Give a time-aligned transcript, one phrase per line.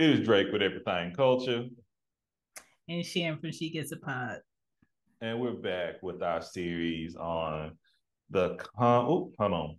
[0.00, 1.66] It is Drake with Everythang Culture.
[2.88, 4.38] And Chan from She Gets It Pod.
[5.20, 7.72] And we're back with our series on
[8.30, 9.76] the con- oh, hold on.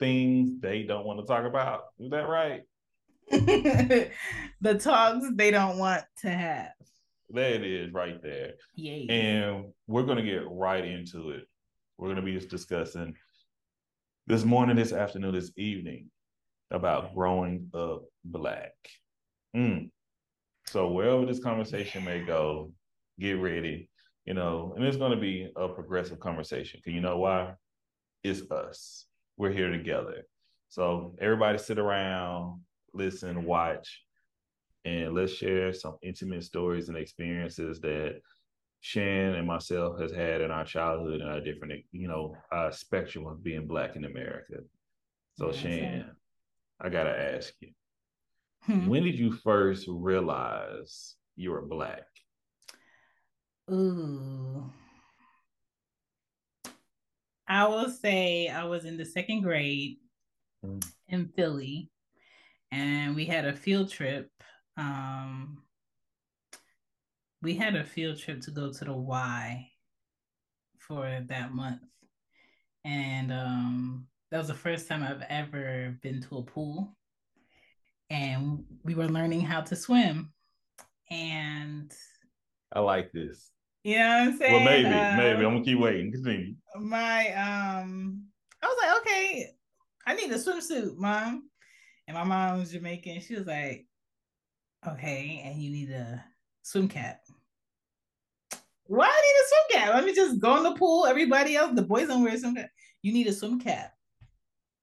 [0.00, 1.82] Things they don't want to talk about.
[2.00, 2.62] Is that right?
[3.30, 4.10] the
[4.80, 6.72] talks they don't want to have.
[7.30, 8.54] There it is, right there.
[8.74, 9.14] Yeah.
[9.14, 11.44] And we're gonna get right into it.
[11.96, 13.14] We're gonna be just discussing
[14.26, 16.10] this morning, this afternoon, this evening
[16.72, 18.72] about growing up black.
[19.56, 19.90] Mm.
[20.66, 22.72] So wherever this conversation may go,
[23.18, 23.88] get ready.
[24.24, 26.80] You know, and it's going to be a progressive conversation.
[26.84, 27.54] Cause you know why?
[28.22, 29.06] It's us.
[29.36, 30.22] We're here together.
[30.68, 32.60] So everybody sit around,
[32.94, 34.02] listen, watch,
[34.84, 38.20] and let's share some intimate stories and experiences that
[38.80, 42.36] Chan and myself has had in our childhood and our different, you know,
[42.70, 44.56] spectrum of being black in America.
[45.38, 46.10] So Chan,
[46.80, 47.68] I gotta ask you,
[48.64, 48.88] Hmm.
[48.88, 52.06] When did you first realize you were black?
[53.70, 54.70] Ooh.
[57.48, 59.98] I will say I was in the second grade
[60.64, 60.84] mm.
[61.08, 61.90] in Philly
[62.70, 64.30] and we had a field trip.
[64.76, 65.62] Um,
[67.42, 69.68] we had a field trip to go to the Y
[70.78, 71.82] for that month.
[72.84, 76.96] And um, that was the first time I've ever been to a pool
[78.12, 80.32] and we were learning how to swim.
[81.10, 81.90] And
[82.72, 83.50] I like this.
[83.84, 84.52] You know what I'm saying?
[84.52, 85.44] Well, maybe, um, maybe.
[85.44, 86.12] I'm gonna keep waiting.
[86.12, 86.54] Continue.
[86.78, 88.24] My um
[88.62, 89.48] I was like, okay,
[90.06, 91.48] I need a swimsuit, mom.
[92.06, 93.20] And my mom was Jamaican.
[93.20, 93.86] She was like,
[94.86, 96.22] okay, and you need a
[96.62, 97.20] swim cap.
[98.84, 99.94] Why I need a swim cap?
[99.94, 101.06] Let me just go in the pool.
[101.06, 102.70] Everybody else, the boys don't wear a swim cap.
[103.00, 103.94] You need a swim cap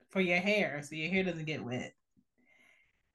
[0.09, 1.93] for your hair so your hair doesn't get wet.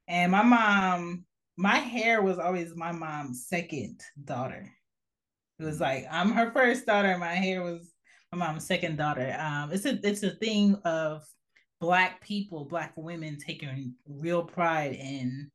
[0.08, 1.24] And my mom,
[1.56, 4.70] my hair was always my mom's second daughter.
[5.58, 7.16] It was like I'm her first daughter.
[7.18, 7.92] My hair was
[8.32, 9.36] my mom's second daughter.
[9.38, 11.22] Um, it's a it's a thing of
[11.80, 15.50] black people, black women taking real pride in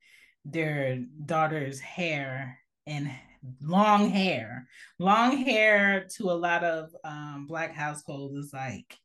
[0.45, 3.11] their daughter's hair and
[3.61, 4.67] long hair.
[4.99, 8.97] Long hair to a lot of um, black households is like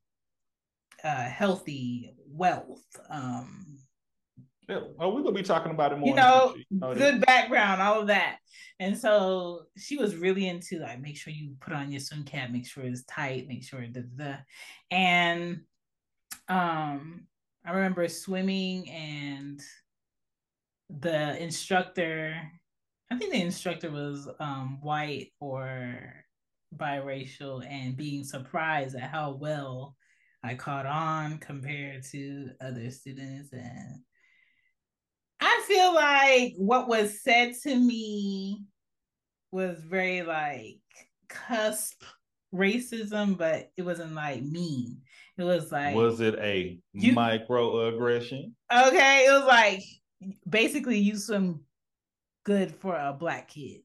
[1.02, 2.84] uh, healthy wealth.
[3.10, 3.78] Um,
[4.68, 4.80] yeah.
[4.98, 6.08] Oh, we're gonna be talking about it more.
[6.08, 7.20] You know, oh, good yeah.
[7.20, 8.38] background, all of that.
[8.80, 12.50] And so she was really into like make sure you put on your swim cap,
[12.50, 14.38] make sure it's tight, make sure the the
[14.90, 15.60] and
[16.48, 17.26] um
[17.64, 19.60] I remember swimming and
[20.90, 22.36] the instructor,
[23.10, 26.24] I think the instructor was um white or
[26.76, 29.96] biracial and being surprised at how well
[30.42, 34.00] I caught on compared to other students and
[35.66, 38.64] feel like what was said to me
[39.50, 40.80] was very like
[41.28, 42.02] cusp
[42.54, 44.98] racism, but it wasn't like mean.
[45.36, 48.52] It was like Was it a you, microaggression?
[48.72, 49.26] Okay.
[49.26, 49.82] It was like
[50.48, 51.60] basically you swim
[52.44, 53.80] good for a black kid.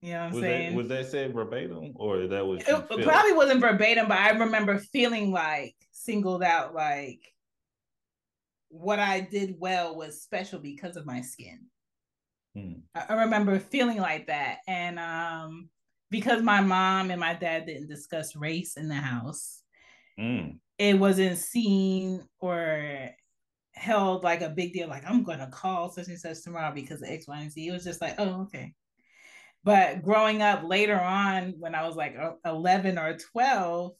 [0.00, 0.70] You know what I'm was saying?
[0.70, 4.78] That, was that said verbatim or that was it probably wasn't verbatim, but I remember
[4.78, 7.33] feeling like singled out like
[8.74, 11.60] what I did well was special because of my skin.
[12.56, 12.72] Hmm.
[12.94, 14.58] I, remember feeling like that.
[14.66, 15.68] And um,
[16.10, 19.62] because my mom and my dad didn't discuss race in the house,
[20.18, 20.58] mm.
[20.78, 23.10] it wasn't seen or
[23.74, 24.88] held like a big deal.
[24.88, 27.68] Like, I'm going to call such and such tomorrow because of X, Y, and Z.
[27.68, 28.74] It was just like, oh, okay.
[29.62, 33.92] But growing up later on, when I was like 11 or 12,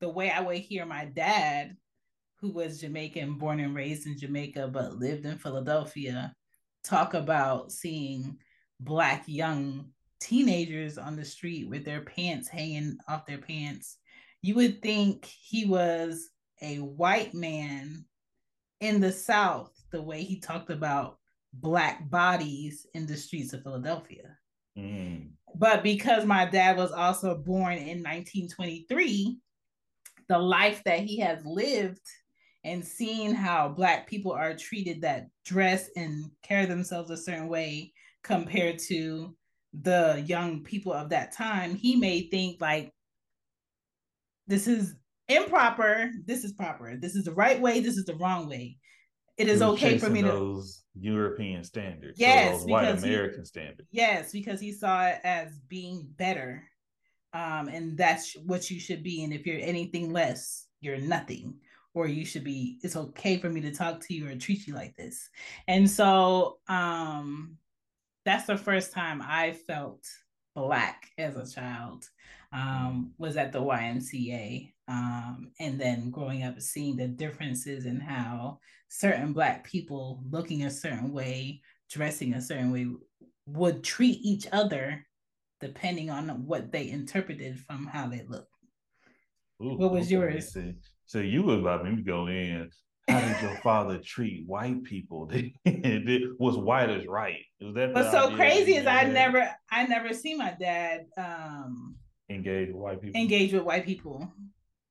[0.00, 1.74] the way I would hear my dad
[2.40, 6.34] who was Jamaican, born and raised in Jamaica, but lived in Philadelphia,
[6.82, 8.38] talk about seeing
[8.80, 9.90] Black young
[10.20, 13.98] teenagers on the street with their pants hanging off their pants.
[14.42, 16.30] You would think he was
[16.62, 18.04] a white man
[18.80, 21.18] in the South, the way he talked about
[21.52, 24.36] Black bodies in the streets of Philadelphia.
[24.78, 25.32] Mm.
[25.54, 29.38] But because my dad was also born in 1923,
[30.28, 32.00] the life that he has lived
[32.64, 37.92] and seeing how black people are treated that dress and carry themselves a certain way
[38.22, 39.34] compared to
[39.82, 42.92] the young people of that time he may think like
[44.46, 44.94] this is
[45.28, 48.76] improper this is proper this is the right way this is the wrong way
[49.38, 53.88] it is okay for me to those European standards, yes, white American he, standards.
[53.90, 56.64] Yes, because he saw it as being better,
[57.32, 59.24] um, and that's what you should be.
[59.24, 61.54] And if you're anything less, you're nothing
[61.94, 64.74] or you should be it's okay for me to talk to you or treat you
[64.74, 65.28] like this.
[65.68, 67.56] And so um
[68.24, 70.06] that's the first time i felt
[70.54, 72.04] black as a child
[72.52, 78.58] um was at the ymca um and then growing up seeing the differences in how
[78.88, 81.60] certain black people looking a certain way
[81.90, 82.86] dressing a certain way
[83.46, 85.04] would treat each other
[85.60, 88.48] depending on what they interpreted from how they look
[89.62, 90.12] Ooh, what was okay.
[90.12, 90.56] yours
[91.10, 92.70] so you was about me to go in.
[93.08, 95.28] How did your father treat white people?
[95.64, 97.42] it was white as right.
[97.60, 101.96] Was that What's so crazy is I never I never see my dad um
[102.28, 103.20] engage with white people.
[103.20, 104.32] Engage with white people.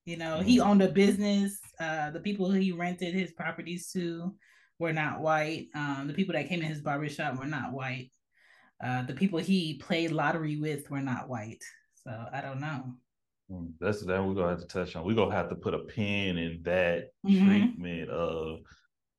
[0.04, 0.48] You know, mm-hmm.
[0.48, 1.58] he owned a business.
[1.80, 4.36] Uh the people he rented his properties to
[4.78, 5.68] were not white.
[5.74, 8.12] Um the people that came in his barbershop were not white.
[8.84, 11.64] Uh the people he played lottery with were not white.
[12.04, 12.96] So I don't know.
[13.52, 15.06] Mm, that's that we're gonna have to touch on.
[15.06, 17.48] We're gonna have to put a pin in that mm-hmm.
[17.48, 18.60] treatment of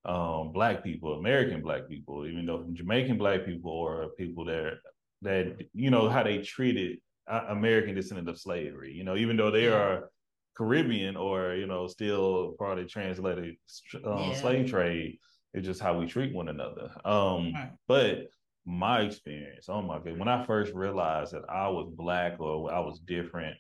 [0.05, 4.79] um, black people, American black people, even though Jamaican black people or people that
[5.23, 6.99] that you know how they treated
[7.29, 8.93] uh, American descendant of slavery.
[8.93, 10.11] You know, even though they are
[10.56, 13.59] Caribbean or you know still part of the transatlantic
[14.05, 14.35] um, yeah.
[14.35, 15.19] slave trade,
[15.55, 16.91] it's just how we treat one another.
[17.05, 17.73] Um, right.
[17.88, 18.29] But
[18.65, 22.79] my experience, oh my god, when I first realized that I was black or I
[22.79, 23.56] was different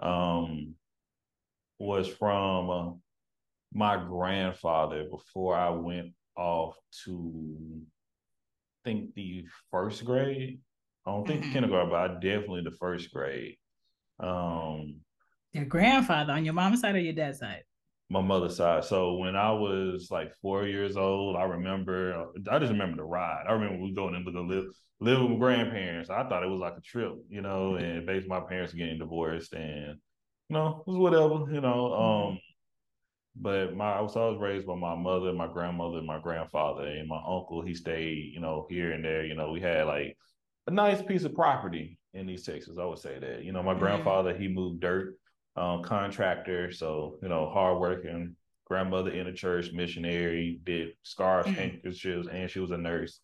[0.00, 0.74] um,
[1.78, 2.90] was from uh,
[3.72, 7.82] my grandfather before I went off to
[8.84, 10.60] I think the first grade.
[11.06, 11.52] I don't think mm-hmm.
[11.52, 13.56] kindergarten, but I definitely the first grade.
[14.18, 14.96] Um,
[15.52, 17.64] your grandfather on your mom's side or your dad's side?
[18.10, 18.84] My mother's side.
[18.84, 22.26] So when I was like four years old, I remember.
[22.50, 23.44] I just remember the ride.
[23.48, 24.64] I remember we going into the live
[25.00, 26.10] live with grandparents.
[26.10, 29.54] I thought it was like a trip, you know, and based my parents getting divorced
[29.54, 29.96] and
[30.48, 31.90] you know, it was whatever, you know.
[31.90, 32.32] Mm-hmm.
[32.32, 32.38] Um
[33.36, 37.18] but my I was always raised by my mother, my grandmother, my grandfather, and my
[37.18, 37.62] uncle.
[37.62, 39.24] He stayed, you know, here and there.
[39.24, 40.16] You know, we had like
[40.66, 42.76] a nice piece of property in East Texas.
[42.78, 43.44] I would say that.
[43.44, 43.80] You know, my mm-hmm.
[43.80, 45.14] grandfather he moved dirt,
[45.56, 48.36] um, contractor, so you know, hardworking.
[48.66, 51.58] Grandmother in the church, missionary, did scarves, mm-hmm.
[51.58, 53.18] handkerchiefs, and she was a nurse.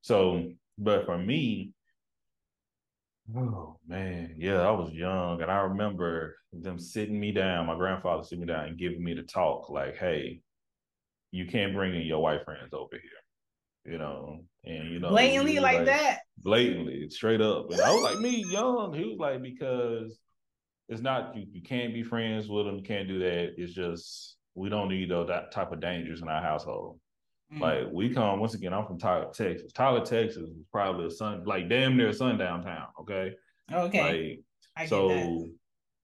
[0.00, 1.72] So but for me,
[3.36, 8.22] oh man, yeah, I was young and I remember them sitting me down, my grandfather
[8.22, 10.40] sitting me down and giving me the talk, like, hey,
[11.30, 13.92] you can't bring in your white friends over here.
[13.92, 17.68] You know, and you know, blatantly like, like, that, blatantly, straight up.
[17.72, 18.94] And I was like, me young.
[18.94, 20.16] He was like, because
[20.92, 21.46] it's not you.
[21.52, 22.76] You can't be friends with them.
[22.76, 23.54] You can't do that.
[23.56, 26.98] It's just we don't need those that type of dangers in our household.
[27.52, 27.60] Mm.
[27.60, 28.74] Like we come once again.
[28.74, 29.72] I'm from Tyler, Texas.
[29.72, 32.88] Tyler, Texas was probably a sun, like damn near a sundown town.
[33.00, 33.32] Okay.
[33.72, 34.40] Okay.
[34.76, 35.48] Like so,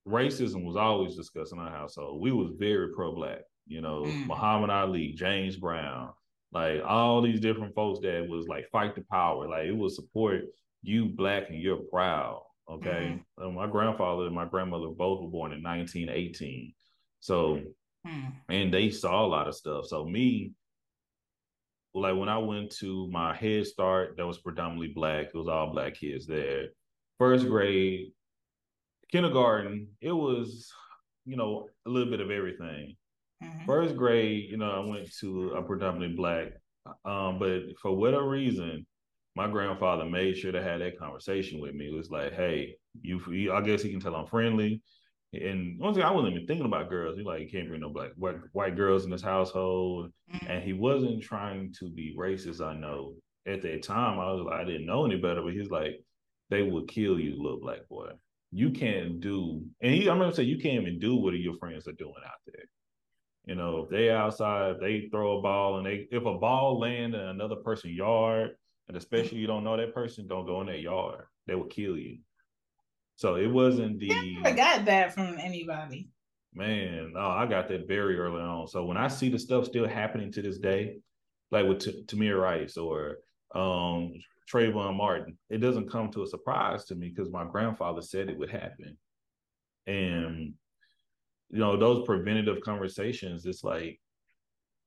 [0.06, 2.20] racism was always discussed in our household.
[2.20, 3.40] We was very pro black.
[3.66, 4.26] You know, mm.
[4.26, 6.10] Muhammad Ali, James Brown,
[6.52, 9.46] like all these different folks that was like fight the power.
[9.48, 10.44] Like it was support
[10.82, 12.42] you black and you're proud.
[12.70, 13.18] Okay.
[13.40, 13.54] Mm.
[13.54, 16.74] my grandfather and my grandmother both were born in 1918.
[17.20, 17.60] So,
[18.06, 18.32] mm.
[18.48, 19.86] and they saw a lot of stuff.
[19.86, 20.52] So me
[21.94, 25.26] like when I went to my Head Start, that was predominantly black.
[25.26, 26.68] It was all black kids there.
[27.18, 28.12] First grade,
[29.10, 30.72] kindergarten, it was,
[31.24, 32.96] you know, a little bit of everything.
[33.42, 33.66] Mm-hmm.
[33.66, 36.48] First grade, you know, I went to a predominantly black,
[37.04, 38.86] um, but for whatever reason,
[39.34, 41.88] my grandfather made sure to have that conversation with me.
[41.88, 44.82] It was like, hey, you, I guess he can tell I'm friendly.
[45.32, 47.18] And one thing I wasn't even thinking about girls.
[47.18, 50.46] He like he can't bring no black white, white girls in his household, mm-hmm.
[50.46, 52.64] and he wasn't trying to be racist.
[52.64, 53.14] I know
[53.46, 56.02] at that time I was like I didn't know any better, but he's like
[56.48, 58.08] they will kill you, little black boy.
[58.52, 61.86] You can't do, and he, I'm gonna say you can't even do what your friends
[61.86, 62.64] are doing out there.
[63.44, 67.14] You know, if they outside, they throw a ball, and they if a ball land
[67.14, 68.52] in another person's yard,
[68.88, 71.24] and especially you don't know that person, don't go in that yard.
[71.46, 72.18] They will kill you.
[73.16, 74.38] So it wasn't the.
[74.44, 76.08] I got that from anybody.
[76.54, 78.66] Man, no, I got that very early on.
[78.68, 80.98] So when I see the stuff still happening to this day,
[81.50, 83.18] like with T- Tamir Rice or
[83.54, 84.12] um,
[84.50, 88.38] Trayvon Martin, it doesn't come to a surprise to me because my grandfather said it
[88.38, 88.96] would happen.
[89.86, 90.54] And
[91.50, 94.00] you know, those preventative conversations, it's like,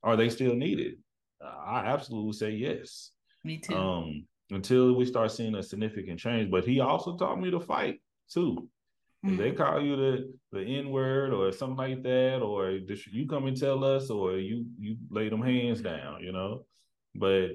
[0.03, 0.95] are they still needed?
[1.41, 3.11] I absolutely say yes.
[3.43, 3.75] Me too.
[3.75, 6.51] Um, until we start seeing a significant change.
[6.51, 8.67] But he also taught me to fight too.
[9.23, 9.57] If they mm-hmm.
[9.57, 13.83] call you the the N word or something like that, or you come and tell
[13.83, 16.65] us, or you you lay them hands down, you know.
[17.13, 17.51] But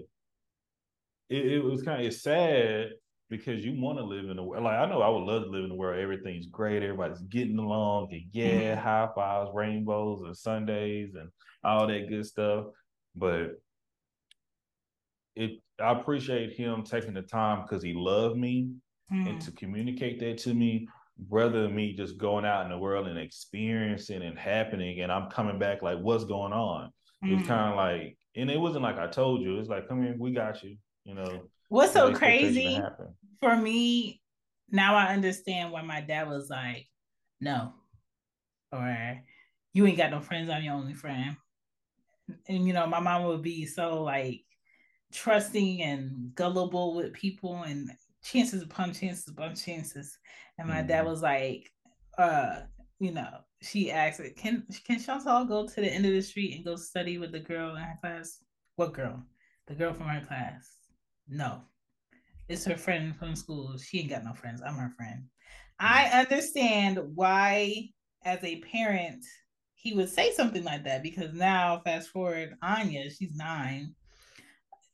[1.29, 2.91] it, it was kind of it's sad
[3.29, 4.63] because you want to live in the world.
[4.63, 5.99] Like I know I would love to live in the world.
[5.99, 6.85] Everything's great.
[6.85, 8.11] Everybody's getting along.
[8.13, 8.81] And yeah, mm-hmm.
[8.81, 11.31] high fives, rainbows, and Sundays, and
[11.65, 12.67] all that good stuff.
[13.17, 13.57] But
[15.35, 18.71] it, I appreciate him taking the time because he loved me
[19.13, 19.27] mm-hmm.
[19.27, 20.89] and to communicate that to me.
[21.31, 25.31] Rather than me just going out in the world and experiencing and happening, and I'm
[25.31, 26.89] coming back like, what's going on?
[27.25, 27.33] Mm-hmm.
[27.33, 27.49] It was mm.
[27.49, 29.59] kind of like, and it wasn't like I told you.
[29.59, 30.77] It's like, come here, we got you.
[31.05, 32.81] You know What's so crazy
[33.41, 34.21] for me
[34.71, 34.95] now?
[34.95, 36.87] I understand why my dad was like,
[37.41, 37.75] "No,"
[38.73, 39.23] or
[39.73, 40.49] "You ain't got no friends.
[40.49, 41.37] I'm your only friend."
[42.49, 44.43] And you know, my mom would be so like
[45.17, 47.91] trusting and gullible with people, and
[48.23, 50.17] chances upon chances upon chances.
[50.59, 50.89] And my mm-hmm.
[50.89, 51.71] dad was like,
[52.19, 52.63] "Uh,
[52.99, 56.65] you know." She asked, "Can can Chantal go to the end of the street and
[56.65, 58.39] go study with the girl in her class?"
[58.77, 59.23] What girl?
[59.67, 60.77] The girl from her class
[61.29, 61.63] no.
[62.49, 63.77] It's her friend from school.
[63.79, 64.63] She ain't got no friends.
[64.65, 65.25] I'm her friend.
[65.81, 66.21] I mm.
[66.21, 67.89] understand why,
[68.25, 69.25] as a parent,
[69.75, 73.95] he would say something like that because now, fast forward, Anya, she's nine.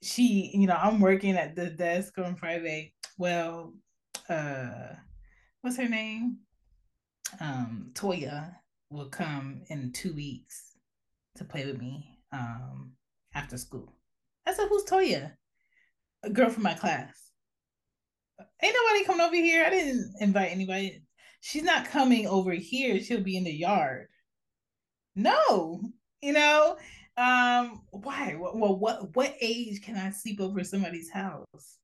[0.03, 2.93] She, you know, I'm working at the desk on Friday.
[3.19, 3.75] Well,
[4.29, 4.95] uh,
[5.61, 6.39] what's her name?
[7.41, 8.55] Um, Toya
[8.91, 10.73] will come in two weeks
[11.37, 12.93] to play with me um
[13.35, 13.95] after school.
[14.47, 15.33] I said, Who's Toya?
[16.23, 17.31] a girl from my class.
[18.63, 19.65] Ain't nobody coming over here.
[19.65, 21.03] I didn't invite anybody.
[21.41, 23.01] She's not coming over here.
[23.01, 24.09] She'll be in the yard.
[25.17, 25.81] No,
[26.23, 26.77] you know,
[27.23, 28.37] um, why?
[28.39, 31.79] Well, what what age can I sleep over somebody's house?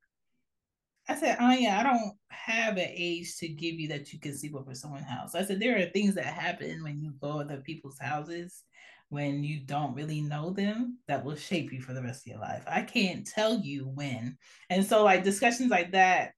[1.09, 4.55] I said, Anya, I don't have an age to give you that you can sleep
[4.55, 5.35] over someone's house.
[5.35, 8.63] I said, there are things that happen when you go to people's houses
[9.11, 12.41] when you don't really know them that will shape you for the rest of your
[12.41, 12.63] life.
[12.67, 14.37] I can't tell you when.
[14.69, 16.33] And so, like, discussions like that,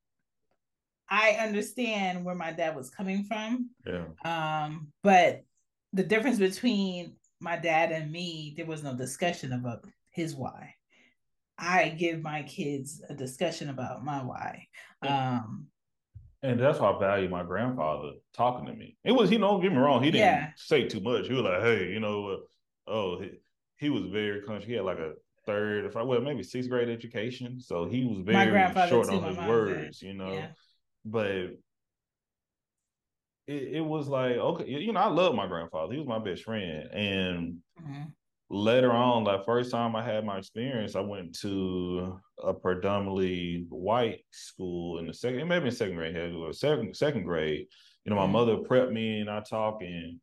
[1.09, 3.71] I understand where my dad was coming from.
[3.85, 4.04] Yeah.
[4.25, 5.42] Um, but
[5.92, 10.75] the difference between my dad and me, there was no discussion about his why.
[11.59, 14.66] I give my kids a discussion about my why.
[15.02, 15.66] Um,
[16.42, 18.97] and that's why I value my grandfather talking to me.
[19.04, 20.50] It was, he don't get me wrong, he didn't yeah.
[20.56, 21.26] say too much.
[21.26, 23.30] He was like, hey, you know, uh, oh, he,
[23.76, 24.68] he was very country.
[24.68, 25.12] He had like a
[25.44, 27.61] third, if I well, maybe sixth grade education.
[27.61, 30.06] So he was very short on his words, said.
[30.06, 30.32] you know.
[30.32, 30.49] Yeah.
[31.04, 31.59] But
[33.47, 35.92] it, it, was like, okay, you know, I love my grandfather.
[35.92, 36.88] He was my best friend.
[36.92, 38.02] And mm-hmm.
[38.49, 44.20] later on, like first time I had my experience, I went to a predominantly white
[44.30, 47.66] school in the second, It maybe in second grade, or second second grade.
[48.04, 48.32] You know, my mm-hmm.
[48.32, 50.20] mother prepped me and I talk and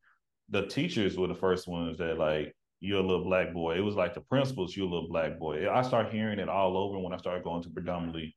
[0.49, 3.75] the teachers were the first ones that like you're a little black boy.
[3.75, 5.69] It was like the principals, you're a little black boy.
[5.69, 8.35] I started hearing it all over when I started going to predominantly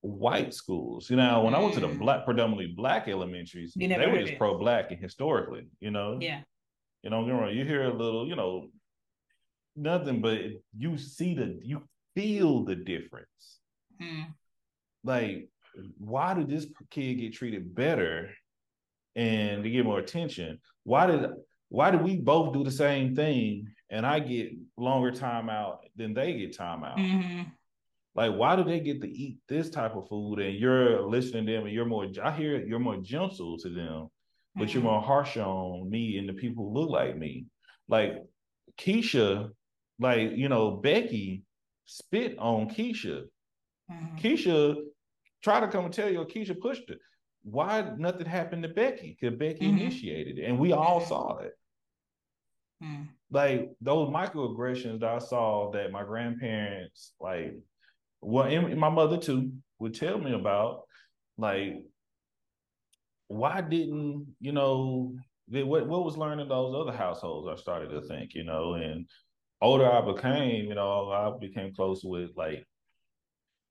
[0.00, 1.10] white schools.
[1.10, 1.54] You know, when.
[1.54, 1.98] I went to the mm.
[1.98, 6.18] black, predominantly black elementaries, they were just pro black and historically, you know?
[6.20, 6.40] Yeah.
[7.02, 8.68] You know, you hear a little, you know,
[9.76, 10.40] nothing, but
[10.76, 11.82] you see the, you
[12.14, 13.60] feel the difference.
[14.02, 14.34] Mm.
[15.04, 15.48] Like,
[15.98, 18.30] why did this kid get treated better
[19.14, 20.58] and to get more attention?
[20.84, 21.30] Why did
[21.68, 26.14] why did we both do the same thing and I get longer time out than
[26.14, 26.96] they get time out?
[26.96, 27.42] Mm-hmm.
[28.14, 31.52] Like, why do they get to eat this type of food and you're listening to
[31.52, 34.08] them and you're more, I hear you're more gentle to them,
[34.54, 34.72] but mm-hmm.
[34.72, 37.46] you're more harsh on me and the people who look like me.
[37.88, 38.22] Like,
[38.78, 39.50] Keisha,
[40.00, 41.44] like, you know, Becky
[41.84, 43.24] spit on Keisha.
[43.90, 44.16] Mm-hmm.
[44.16, 44.76] Keisha
[45.42, 46.98] tried to come and tell you, Keisha pushed it
[47.42, 49.16] why nothing happened to Becky?
[49.18, 49.78] Because Becky mm-hmm.
[49.78, 51.52] initiated it, and we all saw it.
[52.82, 53.08] Mm.
[53.30, 57.54] Like those microaggressions that I saw that my grandparents, like,
[58.20, 60.82] well, my mother too, would tell me about,
[61.36, 61.84] like,
[63.28, 65.14] why didn't you know
[65.48, 67.48] what what was learned in those other households?
[67.48, 69.06] I started to think, you know, and
[69.60, 72.64] older I became, you know, I became close with like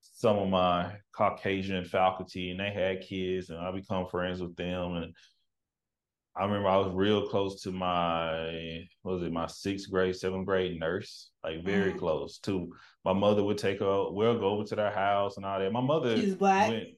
[0.02, 4.96] some of my Caucasian faculty and they had kids and I become friends with them.
[4.96, 5.14] And
[6.38, 10.80] I remember I was real close to my, was it my sixth grade, seventh grade
[10.80, 11.98] nurse, like very mm.
[11.98, 15.60] close to my mother would take her, we'll go over to their house and all
[15.60, 15.72] that.
[15.72, 16.70] My mother She's black.
[16.70, 16.90] Went,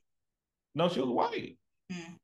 [0.76, 1.58] no, she was white.
[1.92, 2.16] Mm.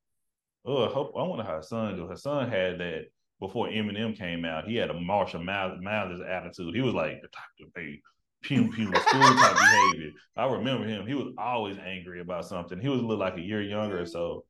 [0.65, 2.07] Oh, I hope I wonder how her son do.
[2.07, 3.05] Her son had that
[3.39, 4.67] before Eminem came out.
[4.67, 6.75] He had a Marshall Mathers attitude.
[6.75, 8.01] He was like the type to pay
[8.41, 10.11] pew pew school type behavior.
[10.35, 11.05] I remember him.
[11.05, 12.79] He was always angry about something.
[12.79, 14.45] He was a little like a year younger or so,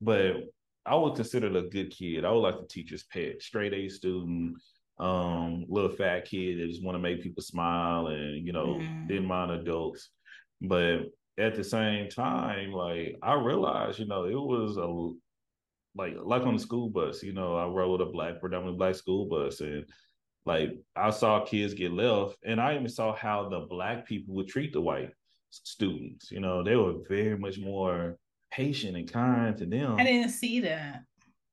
[0.00, 0.36] but
[0.88, 2.24] I was considered a good kid.
[2.24, 4.56] I was like the teacher's pet, straight A student,
[4.98, 9.08] um, little fat kid that just want to make people smile and you know mm.
[9.08, 10.10] didn't mind adults.
[10.60, 11.02] But
[11.38, 14.88] at the same time, like I realized, you know, it was a
[16.00, 19.26] like like on the school bus, you know, I rode a black, predominantly black school
[19.26, 19.84] bus and
[20.48, 24.48] like I saw kids get left, and I even saw how the black people would
[24.48, 25.10] treat the white
[25.50, 26.30] students.
[26.30, 28.16] You know, they were very much more
[28.50, 29.96] patient and kind to them.
[29.98, 31.02] I didn't see that.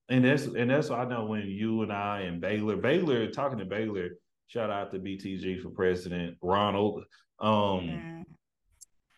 [0.09, 3.57] And that's and that's why I know when you and I and Baylor, Baylor talking
[3.57, 4.09] to Baylor,
[4.47, 7.03] shout out to BTG for president Ronald.
[7.39, 8.23] Um, yeah.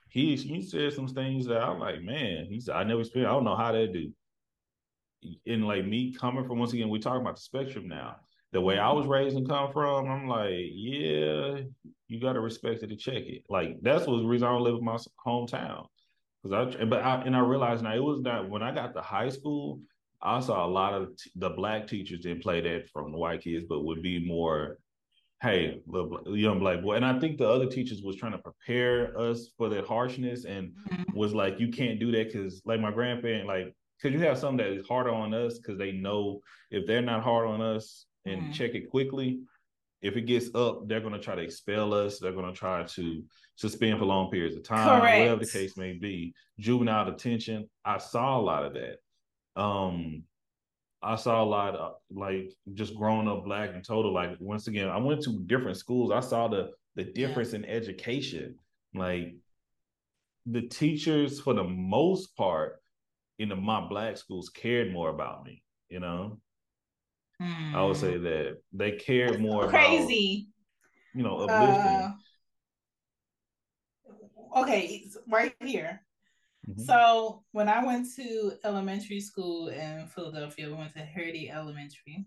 [0.09, 3.29] he he said some things that I'm like, man, he said I never experienced.
[3.29, 4.11] I don't know how they do.
[5.45, 8.17] And like me coming from once again, we talking about the spectrum now
[8.53, 11.59] the way I was raised and come from, I'm like, yeah,
[12.07, 13.43] you got to respect it to check it.
[13.49, 15.85] Like that's what the reason I don't live in my hometown.
[16.43, 19.01] Cause I, but I, and I realized now it was not when I got to
[19.01, 19.81] high school,
[20.21, 23.41] I saw a lot of t- the black teachers didn't play that from the white
[23.41, 24.77] kids, but would be more,
[25.41, 26.95] hey, the young black boy.
[26.95, 30.71] And I think the other teachers was trying to prepare us for that harshness and
[30.89, 31.17] mm-hmm.
[31.17, 34.57] was like, you can't do that because like my grandparent, like, because you have some
[34.57, 36.39] that is harder on us because they know
[36.69, 38.51] if they're not hard on us, and mm-hmm.
[38.51, 39.39] check it quickly.
[40.01, 42.19] If it gets up, they're going to try to expel us.
[42.19, 43.23] They're going to try to
[43.55, 45.19] suspend for long periods of time, Correct.
[45.19, 46.33] whatever the case may be.
[46.59, 47.67] Juvenile detention.
[47.83, 48.97] I saw a lot of that.
[49.59, 50.23] Um,
[51.01, 54.13] I saw a lot of like just growing up black and total.
[54.13, 56.11] Like once again, I went to different schools.
[56.11, 57.59] I saw the the difference yeah.
[57.59, 58.55] in education.
[58.93, 59.35] Like
[60.45, 62.81] the teachers, for the most part,
[63.39, 65.63] in the, my black schools, cared more about me.
[65.89, 66.39] You know,
[67.41, 67.75] Mm.
[67.75, 68.23] I would say hmm.
[68.23, 70.47] that they care more crazy.
[71.13, 72.15] About, you know, uplifting.
[74.55, 76.01] Uh, okay, right here.
[76.67, 76.81] Mm-hmm.
[76.81, 82.25] So when I went to elementary school in Philadelphia, we went to Heritage Elementary,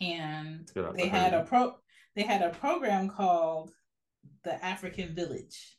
[0.00, 1.76] and they had a pro.
[2.14, 3.72] They had a program called
[4.44, 5.78] the African Village,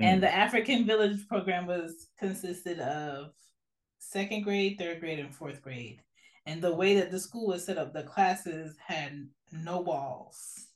[0.00, 0.06] mm.
[0.06, 3.30] and the African Village program was consisted of
[3.98, 6.00] second grade, third grade, and fourth grade.
[6.46, 10.66] And the way that the school was set up, the classes had no walls.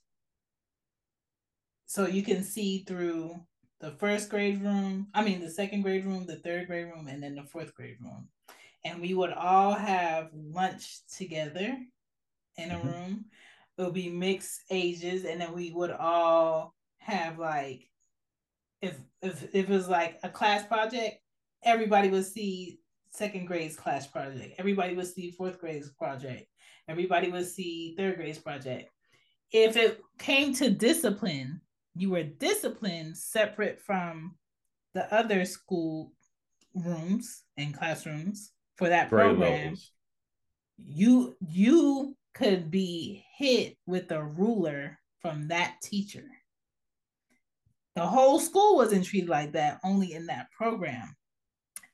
[1.86, 3.40] So you can see through
[3.80, 7.22] the first grade room, I mean, the second grade room, the third grade room, and
[7.22, 8.28] then the fourth grade room.
[8.84, 11.76] And we would all have lunch together
[12.56, 12.88] in a mm-hmm.
[12.88, 13.24] room.
[13.76, 17.88] It would be mixed ages, and then we would all have like,
[18.82, 21.20] if if if it was like a class project,
[21.62, 24.54] everybody would see second grade's class project.
[24.58, 26.46] Everybody would see fourth grade's project.
[26.88, 28.90] Everybody would see third grade's project.
[29.52, 31.60] If it came to discipline,
[31.94, 34.36] you were disciplined separate from
[34.94, 36.12] the other school
[36.74, 39.74] rooms and classrooms for that program.
[40.76, 46.24] You you could be hit with a ruler from that teacher.
[47.96, 51.16] The whole school wasn't treated like that, only in that program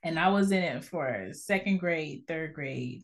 [0.04, 3.02] and I was in it for second grade, third grade,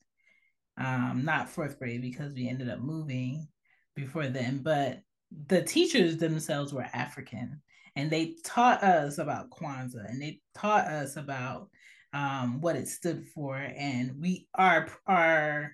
[0.76, 3.48] um, not fourth grade because we ended up moving
[3.96, 4.58] before then.
[4.62, 5.00] But
[5.46, 7.62] the teachers themselves were African,
[7.96, 11.70] and they taught us about Kwanzaa, and they taught us about
[12.12, 15.72] um, what it stood for, and we our our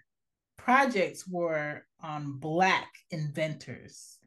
[0.57, 4.19] projects were on Black inventors.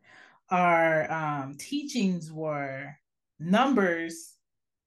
[0.49, 2.95] Our um, teachings were
[3.39, 4.35] numbers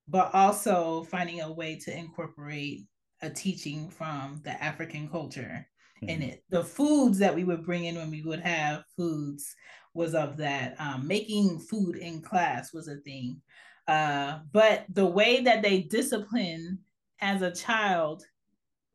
[0.08, 2.86] but also finding a way to incorporate
[3.22, 5.66] a teaching from the African culture
[6.02, 6.08] mm-hmm.
[6.08, 6.42] in it.
[6.50, 9.54] The foods that we would bring in when we would have foods
[9.94, 10.74] was of that.
[10.78, 13.40] Um, making food in class was a thing.
[13.88, 16.78] Uh, but the way that they discipline
[17.20, 18.22] as a child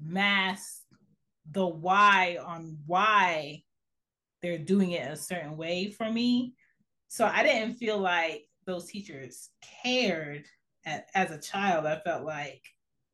[0.01, 0.81] masked
[1.51, 3.63] the why on why
[4.41, 6.53] they're doing it a certain way for me.
[7.07, 9.49] So I didn't feel like those teachers
[9.83, 10.45] cared
[11.13, 12.61] as a child, I felt like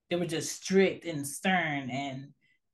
[0.10, 2.28] they were just strict and stern and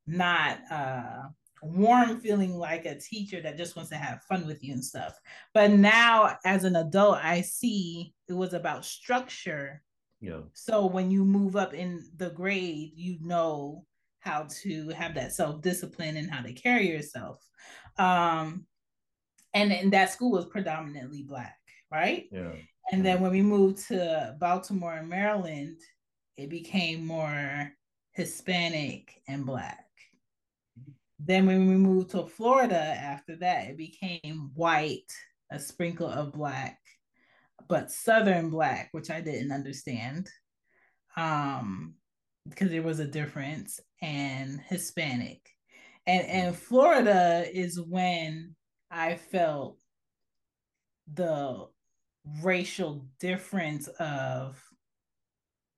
[0.07, 1.29] not uh,
[1.61, 5.19] warm, feeling like a teacher that just wants to have fun with you and stuff.
[5.53, 9.81] But now, as an adult, I see it was about structure.
[10.21, 10.41] Yeah.
[10.53, 13.85] So when you move up in the grade, you know
[14.19, 17.41] how to have that self discipline and how to carry yourself.
[17.97, 18.65] Um,
[19.53, 21.57] and, and that school was predominantly black,
[21.91, 22.25] right?
[22.31, 22.51] Yeah.
[22.91, 25.77] And then when we moved to Baltimore and Maryland,
[26.37, 27.71] it became more
[28.13, 29.85] Hispanic and Black.
[31.19, 35.11] Then when we moved to Florida after that, it became white,
[35.51, 36.79] a sprinkle of Black,
[37.67, 40.29] but Southern Black, which I didn't understand
[41.17, 41.95] um,
[42.47, 45.41] because there was a difference, and Hispanic.
[46.07, 48.55] And, and Florida is when
[48.89, 49.77] I felt
[51.13, 51.67] the
[52.41, 54.61] racial difference of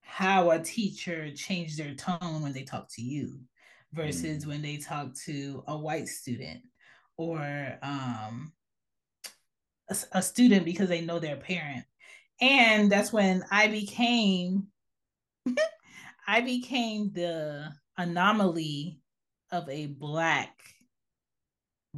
[0.02, 3.40] how a teacher changed their tone when they talk to you
[3.94, 4.48] versus mm.
[4.48, 6.62] when they talk to a white student
[7.18, 7.40] or
[7.82, 8.52] um,
[9.90, 11.86] a, a student because they know their parent.
[12.42, 14.68] And that's when I became
[16.28, 19.00] I became the anomaly
[19.52, 20.56] of a black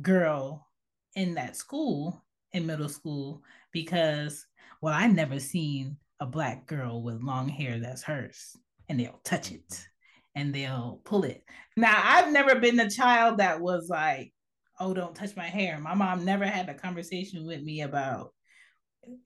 [0.02, 0.68] girl
[1.16, 4.46] in that school in middle school because
[4.82, 8.56] well I never seen a black girl with long hair that's hers
[8.88, 9.88] and they'll touch it
[10.36, 11.44] and they'll pull it.
[11.76, 14.32] Now I've never been a child that was like,
[14.80, 15.80] oh don't touch my hair.
[15.80, 18.32] My mom never had a conversation with me about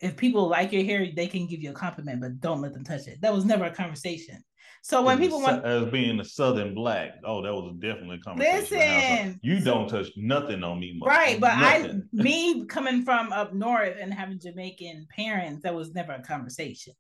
[0.02, 2.84] if people like your hair, they can give you a compliment, but don't let them
[2.84, 3.22] touch it.
[3.22, 4.44] That was never a conversation.
[4.84, 8.78] So when people want as being a southern black, oh, that was definitely a conversation.
[8.78, 11.40] Listen, you don't touch nothing on me, right?
[11.40, 12.04] But nothing.
[12.04, 16.94] I, me coming from up north and having Jamaican parents, that was never a conversation.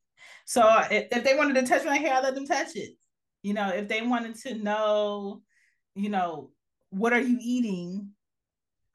[0.46, 2.92] So if, if they wanted to touch my hair, I let them touch it.
[3.44, 5.42] You know, if they wanted to know,
[5.96, 6.52] you know,
[6.90, 8.10] what are you eating,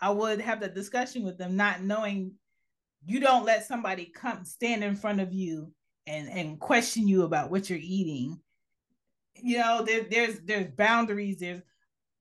[0.00, 2.32] I would have the discussion with them, not knowing
[3.06, 5.72] you don't let somebody come stand in front of you
[6.06, 8.40] and and question you about what you're eating
[9.42, 11.62] you know there, there's there's boundaries there's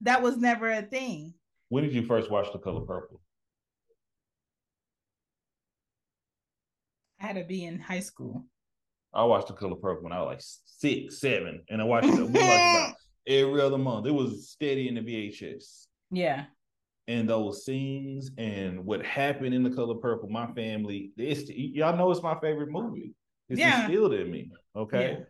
[0.01, 1.33] that was never a thing.
[1.69, 3.21] When did you first watch the color purple?
[7.19, 8.45] I had to be in high school.
[9.13, 12.95] I watched the color purple when i was like six seven and i watched it.
[13.27, 14.07] Every other month.
[14.07, 16.45] It was steady in the vhs yeah.
[17.07, 22.11] And those scenes and what happened in the color purple my family it's y'all know
[22.11, 23.13] it's my favorite movie.
[23.49, 23.81] It's yeah.
[23.81, 25.17] instilled in me okay?
[25.19, 25.25] Yeah.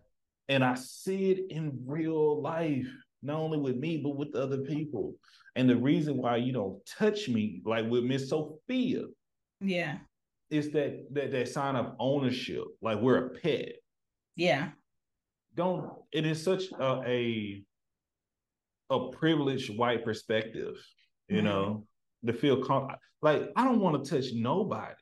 [0.50, 2.88] And I see it in real life,
[3.22, 5.16] not only with me, but with other people.
[5.56, 9.04] And the reason why you don't touch me, like with Miss Sofia,
[9.60, 9.98] yeah,
[10.50, 13.74] is that that that sign of ownership, like we're a pet.
[14.36, 14.70] Yeah.
[15.56, 17.64] Don't it is such a a,
[18.90, 20.76] a privileged white perspective,
[21.28, 21.46] you mm-hmm.
[21.46, 21.86] know,
[22.26, 24.94] to feel com- like I don't want to touch nobody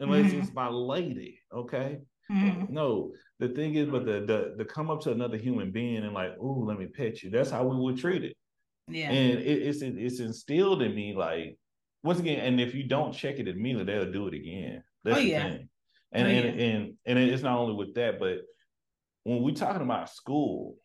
[0.00, 0.40] unless mm-hmm.
[0.40, 1.98] it's my lady, okay?
[2.30, 2.72] Mm-hmm.
[2.72, 4.26] No, the thing is, but mm-hmm.
[4.26, 7.22] the the the come up to another human being and like, oh, let me pet
[7.22, 7.30] you.
[7.30, 8.36] That's how we would treat it.
[8.88, 11.58] Yeah, and it, it's it's instilled in me like
[12.02, 14.82] once again, and if you don't check it immediately, they'll do it again.
[15.04, 15.42] That's oh, the yeah.
[15.42, 15.68] thing.
[16.14, 16.66] Oh, and, oh, and, yeah.
[16.66, 18.38] and and it's not only with that, but
[19.24, 20.76] when we talking about school,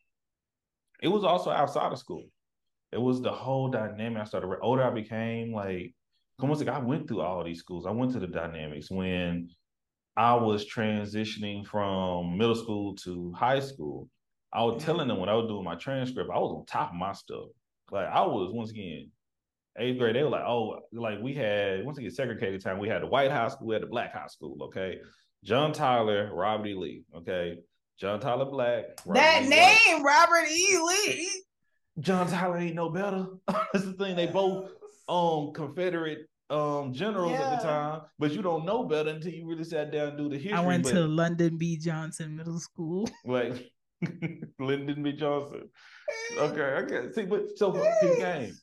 [1.02, 2.26] it was also outside of school.
[2.92, 4.22] It was the whole dynamic.
[4.22, 5.94] I started older I became, like
[6.40, 7.86] once again, I went through all these schools.
[7.86, 9.50] I went to the dynamics when
[10.18, 14.10] I was transitioning from middle school to high school,
[14.54, 16.96] I was telling them when I was doing my transcript, I was on top of
[16.96, 17.46] my stuff.
[17.92, 19.10] Like I was once again,
[19.78, 22.80] eighth grade, they were like, oh, like we had once again segregated time.
[22.80, 24.58] We had the white high school, we had the black high school.
[24.64, 25.00] Okay,
[25.44, 26.76] John Tyler, Robert E.
[26.76, 27.04] Lee.
[27.16, 27.60] Okay,
[28.00, 28.84] John Tyler Black.
[29.06, 29.48] Robert that e.
[29.48, 30.04] name, White.
[30.04, 30.80] Robert E.
[30.88, 31.30] Lee.
[32.00, 33.28] John Tyler ain't no better.
[33.48, 34.16] That's the thing.
[34.16, 34.70] They both
[35.08, 37.42] um Confederate um generals yeah.
[37.42, 40.30] at the time, but you don't know better until you really sat down and do
[40.30, 40.54] the history.
[40.54, 41.78] I went but, to London B.
[41.78, 43.10] Johnson Middle School.
[43.26, 43.72] Like
[44.60, 45.14] Lyndon B.
[45.14, 45.70] Johnson.
[46.38, 47.12] Okay, okay.
[47.14, 48.54] See, but so he came.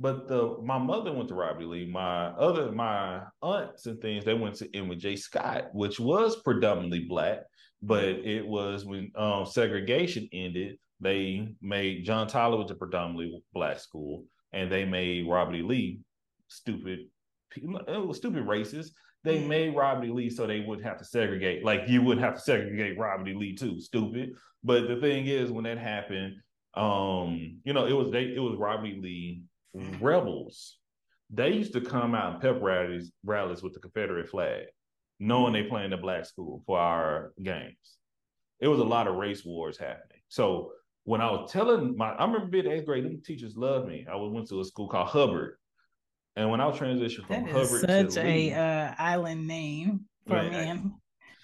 [0.00, 1.86] But the my mother went to Robbie Lee.
[1.86, 5.16] My other my aunts and things they went to Emmett J.
[5.16, 7.40] Scott, which was predominantly black.
[7.82, 13.78] But it was when um, segregation ended, they made John Tyler was a predominantly black
[13.78, 15.62] school, and they made Robert E.
[15.62, 16.00] Lee
[16.48, 17.00] stupid
[17.56, 18.90] it was stupid racist.
[19.22, 20.10] They made Robert E.
[20.10, 21.64] Lee so they wouldn't have to segregate.
[21.64, 23.34] Like you wouldn't have to segregate Robert E.
[23.34, 23.80] Lee too.
[23.80, 24.34] Stupid.
[24.62, 26.36] But the thing is, when that happened,
[26.74, 29.00] um, you know, it was they it was Robert E.
[29.00, 29.42] Lee
[30.00, 30.78] rebels.
[31.30, 34.64] They used to come out and pep rallies rallies with the Confederate flag,
[35.18, 37.98] knowing they playing the black school for our games.
[38.60, 40.20] It was a lot of race wars happening.
[40.28, 40.72] So
[41.04, 44.06] when I was telling my, I remember being eighth grade, them teachers loved me.
[44.10, 45.56] I went to a school called Hubbard
[46.36, 50.34] and when I was transitioned from that Hubbard such a Lee, uh, island name for
[50.34, 50.94] man, a man.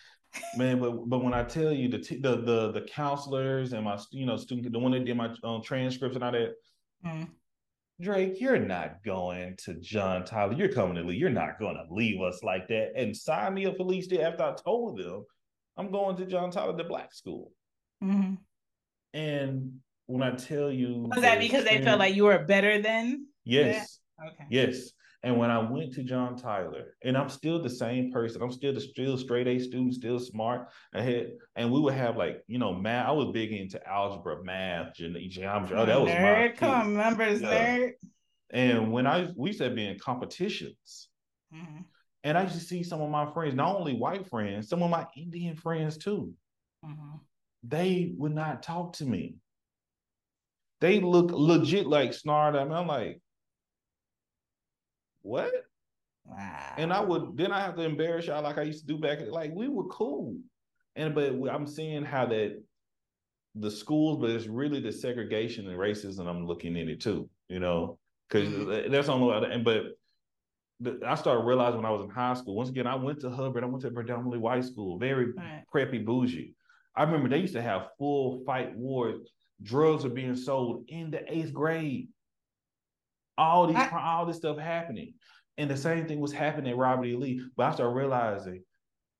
[0.56, 3.98] man, but but when I tell you the t- the the the counselors and my
[4.10, 6.54] you know student the one that did my um, transcripts and all that,
[7.04, 7.28] mm.
[8.00, 10.54] Drake, you're not going to John Tyler.
[10.54, 11.16] You're coming to Lee.
[11.16, 14.42] You're not going to leave us like that and sign me up for Lee after
[14.42, 15.24] I told them
[15.76, 17.52] I'm going to John Tyler, the black school.
[18.02, 18.34] Mm-hmm.
[19.12, 23.26] And when I tell you, was that because they felt like you were better than?
[23.44, 23.99] Yes.
[24.24, 24.44] Okay.
[24.50, 24.90] Yes.
[25.22, 28.72] And when I went to John Tyler, and I'm still the same person, I'm still
[28.72, 31.32] the still straight A student, still smart ahead.
[31.56, 33.08] And we would have like, you know, math.
[33.08, 35.76] I was big into algebra, math, geometry.
[35.76, 36.50] Oh, that was nerd.
[36.50, 37.78] my come on, numbers, yeah.
[37.78, 37.92] nerd.
[38.50, 41.08] And when I we used to be in competitions,
[41.54, 41.82] mm-hmm.
[42.24, 44.90] and I used to see some of my friends, not only white friends, some of
[44.90, 46.32] my Indian friends too.
[46.82, 47.16] Mm-hmm.
[47.62, 49.34] they would not talk to me.
[50.80, 52.74] They look legit like snarled at me.
[52.74, 53.20] I'm like,
[55.22, 55.52] what?
[56.24, 56.74] Wow.
[56.76, 59.20] And I would then I have to embarrass y'all like I used to do back.
[59.28, 60.36] Like we were cool,
[60.96, 62.62] and but I'm seeing how that
[63.54, 67.28] the schools, but it's really the segregation and racism I'm looking in it too.
[67.48, 68.92] You know, because mm-hmm.
[68.92, 69.48] that's on the other.
[69.48, 69.84] And but
[71.06, 72.54] I started realizing when I was in high school.
[72.54, 73.64] Once again, I went to Hubbard.
[73.64, 75.64] I went to a predominantly white school, very right.
[75.72, 76.54] preppy, bougie.
[76.94, 79.30] I remember they used to have full fight wars.
[79.62, 82.08] Drugs are being sold in the eighth grade.
[83.40, 85.14] All these, I, all this stuff happening,
[85.56, 87.16] and the same thing was happening at Robert E.
[87.16, 87.42] Lee.
[87.56, 88.62] But I started realizing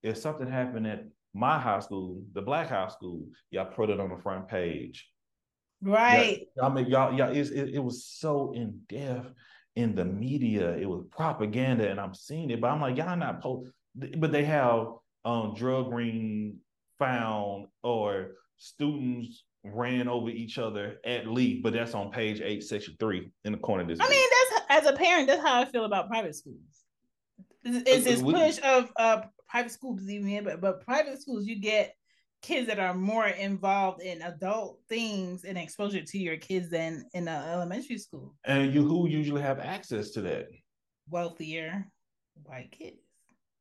[0.02, 4.10] if something happened at my high school, the black high school, y'all put it on
[4.10, 5.08] the front page.
[5.82, 6.46] Right.
[6.62, 9.32] I mean, y'all, y'all, it, it, it was so in depth
[9.76, 10.76] in the media.
[10.76, 13.70] It was propaganda, and I'm seeing it, but I'm like, y'all not post.
[13.94, 14.88] But they have
[15.24, 16.58] um drug ring
[16.98, 22.96] found or students ran over each other at Lee, but that's on page eight, section
[22.98, 24.00] three in the corner of this.
[24.00, 24.10] I book.
[24.10, 26.84] mean, that's as a parent, that's how I feel about private schools.
[27.64, 31.94] Is this push of uh private schools even but but private schools you get
[32.42, 37.28] kids that are more involved in adult things and exposure to your kids than in
[37.28, 38.34] an elementary school.
[38.44, 40.48] And you who usually have access to that?
[41.10, 41.86] Wealthier
[42.44, 42.96] white kids.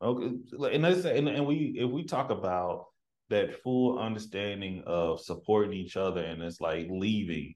[0.02, 0.28] Okay,
[0.74, 2.86] and let's and, and we if we talk about
[3.30, 7.54] that full understanding of supporting each other and it's like leaving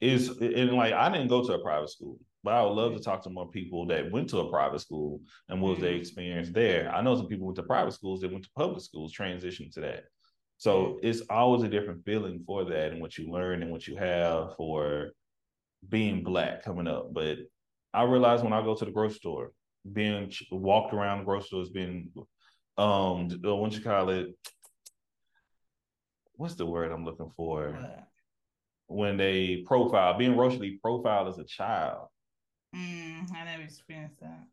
[0.00, 2.18] is and like I didn't go to a private school.
[2.42, 5.22] But I would love to talk to more people that went to a private school
[5.48, 6.00] and what was their mm-hmm.
[6.00, 6.92] experience there.
[6.94, 9.80] I know some people went to private schools that went to public schools, transitioned to
[9.80, 10.04] that.
[10.58, 13.96] So it's always a different feeling for that and what you learn and what you
[13.96, 15.12] have for
[15.88, 17.14] being black coming up.
[17.14, 17.38] But
[17.94, 19.52] I realize when I go to the grocery store,
[19.90, 22.10] being walked around the grocery store stores, being
[22.76, 24.28] um what you call it?
[26.36, 27.78] What's the word I'm looking for?
[28.86, 32.08] When they profile, being racially profiled as a child
[32.74, 34.46] Mm, I never experienced that.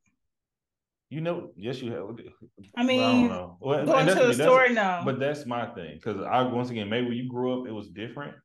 [1.09, 2.05] You know, yes, you have.
[2.77, 3.57] I mean, I don't know.
[3.59, 5.03] Well, going to a store now.
[5.03, 7.89] But that's my thing because I once again maybe when you grew up it was
[7.89, 8.35] different,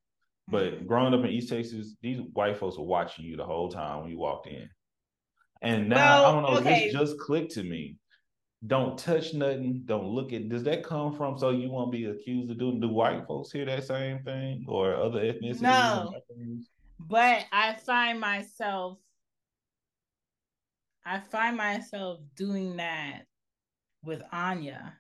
[0.49, 0.87] but mm-hmm.
[0.87, 4.11] growing up in East Texas, these white folks were watching you the whole time when
[4.11, 4.69] you walked in.
[5.63, 6.59] And now well, I don't know.
[6.61, 6.85] Okay.
[6.87, 7.97] This just clicked to me.
[8.65, 9.83] Don't touch nothing.
[9.85, 10.49] Don't look at.
[10.49, 12.81] Does that come from so you won't be accused of doing?
[12.81, 15.61] Do white folks hear that same thing or other ethnicities?
[15.61, 16.13] No,
[16.99, 18.99] but I find myself
[21.07, 23.23] I find myself doing that
[24.03, 24.95] with Anya.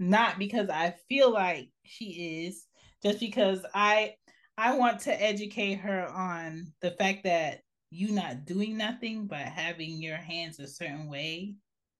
[0.00, 2.66] Not because I feel like she is,
[3.02, 4.14] just because I
[4.58, 10.02] I want to educate her on the fact that you not doing nothing but having
[10.02, 11.54] your hands a certain way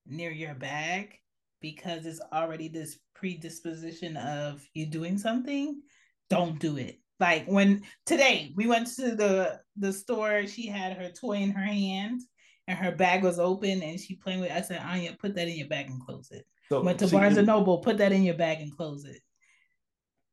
[0.08, 1.18] near your bag
[1.60, 5.80] because it's already this predisposition of you doing something,
[6.28, 7.00] don't do it.
[7.18, 11.64] Like when today we went to the the store, she had her toy in her
[11.64, 12.20] hand
[12.68, 14.50] and her bag was open and she playing with.
[14.50, 14.56] It.
[14.56, 16.44] I said, Anya, put that in your bag and close it.
[16.68, 19.20] So, Went to Barnes and Noble, put that in your bag and close it.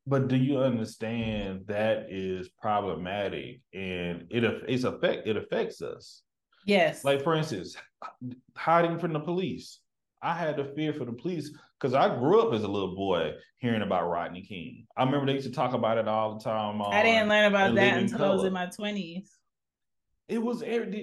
[0.06, 6.22] But do you understand that is problematic and it it's affect it affects us?
[6.66, 7.04] Yes.
[7.04, 7.76] Like for instance,
[8.56, 9.80] hiding from the police.
[10.22, 13.32] I had to fear for the police because I grew up as a little boy
[13.58, 14.86] hearing about Rodney King.
[14.96, 16.80] I remember they used to talk about it all the time.
[16.82, 18.30] I didn't learn about that until color.
[18.30, 19.30] I was in my twenties.
[20.26, 20.62] It was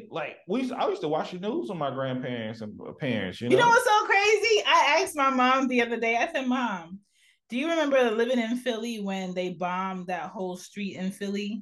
[0.10, 0.62] like we.
[0.62, 3.40] Used, I used to watch the news with my grandparents and parents.
[3.40, 4.64] You know, you know what's so crazy?
[4.66, 6.18] I asked my mom the other day.
[6.18, 7.00] I said, "Mom,
[7.48, 11.62] do you remember living in Philly when they bombed that whole street in Philly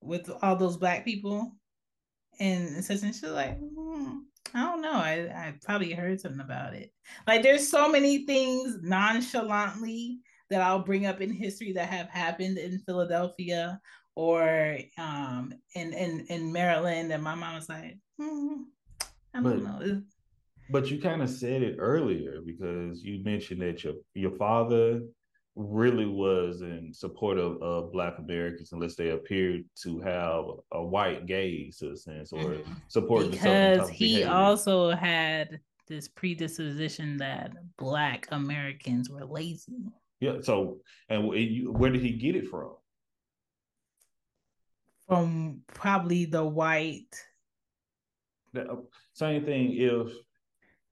[0.00, 1.52] with all those black people?"
[2.40, 4.20] And such and she's like, hmm,
[4.54, 4.92] "I don't know.
[4.92, 6.92] I I probably heard something about it.
[7.26, 12.58] Like, there's so many things nonchalantly." That I'll bring up in history that have happened
[12.58, 13.80] in Philadelphia
[14.14, 18.62] or um in in in Maryland, and my mom was like, hmm,
[19.32, 20.02] I don't but, know.
[20.70, 25.00] But you kind of said it earlier because you mentioned that your your father
[25.56, 31.26] really was in support of, of Black Americans unless they appeared to have a white
[31.26, 32.72] gaze to a sense or mm-hmm.
[32.88, 39.84] support because he also had this predisposition that Black Americans were lazy.
[40.20, 40.38] Yeah.
[40.42, 42.72] So, and where did he get it from?
[45.06, 47.14] from probably the white.
[48.52, 48.76] The uh,
[49.12, 50.12] same thing if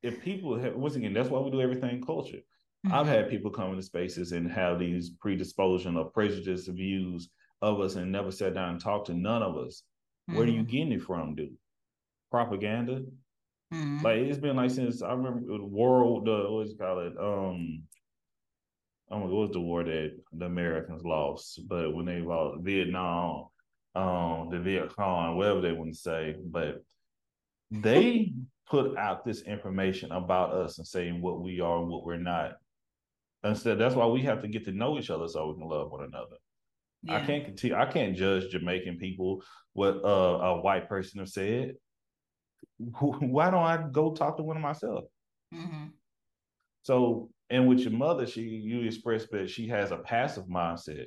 [0.02, 2.40] if people have once again, that's why we do Everythang Culture.
[2.86, 2.94] Mm-hmm.
[2.94, 7.28] I've had people come into spaces and have these predisposition or prejudiced views
[7.60, 9.82] of us and never sat down and talked to none of us.
[10.28, 10.38] Mm-hmm.
[10.38, 11.56] Where are you getting it from, dude?
[12.30, 13.02] Propaganda?
[13.72, 14.04] Mm-hmm.
[14.04, 17.14] Like it's been like since I remember the world, the what's it called it?
[17.18, 17.84] Um
[19.12, 23.48] I it was the war that the Americans lost, but when they lost Vietnam,
[23.94, 26.82] um, the Viet Cong, whatever they want to say, but
[27.70, 28.32] they
[28.66, 32.52] put out this information about us and saying what we are and what we're not.
[33.44, 35.90] Instead, that's why we have to get to know each other so we can love
[35.90, 36.36] one another.
[37.02, 37.16] Yeah.
[37.16, 37.76] I can't continue.
[37.76, 41.74] I can't judge Jamaican people what uh, a white person have said.
[43.00, 45.04] Why don't I go talk to one of myself?
[45.52, 45.86] Mm-hmm.
[46.82, 51.06] So, and with your mother, she you expressed that she has a passive mindset.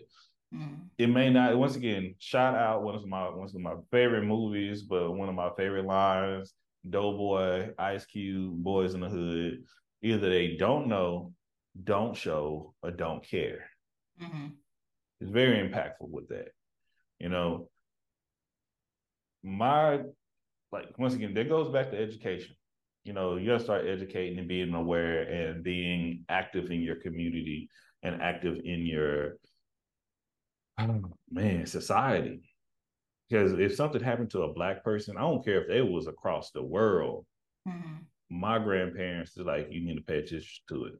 [0.53, 0.83] Mm-hmm.
[0.97, 1.57] It may not.
[1.57, 5.35] Once again, shout out one of my one of my favorite movies, but one of
[5.35, 6.53] my favorite lines:
[6.89, 9.63] Doughboy, Ice Cube, Boyz n the Hood.
[10.01, 11.33] Either they don't know,
[11.83, 13.69] don't show, or don't care.
[14.21, 14.47] Mm-hmm.
[15.21, 16.49] It's very impactful with that.
[17.19, 17.69] You know,
[19.43, 20.01] my
[20.71, 22.55] like once again, that goes back to education.
[23.03, 27.69] You know, you gotta start educating and being aware and being active in your community
[28.03, 29.37] and active in your
[30.79, 32.41] oh, man society.
[33.29, 36.51] Because if something happened to a black person, I don't care if it was across
[36.51, 37.25] the world.
[37.67, 38.03] Mm-hmm.
[38.29, 40.93] My grandparents is like, you need to pay attention to it.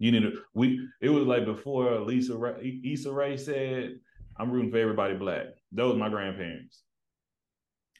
[0.00, 0.42] You need to.
[0.54, 0.88] We.
[1.02, 4.00] It was like before Lisa Ray, Issa Rae said,
[4.38, 6.82] "I'm rooting for everybody black." Those my grandparents.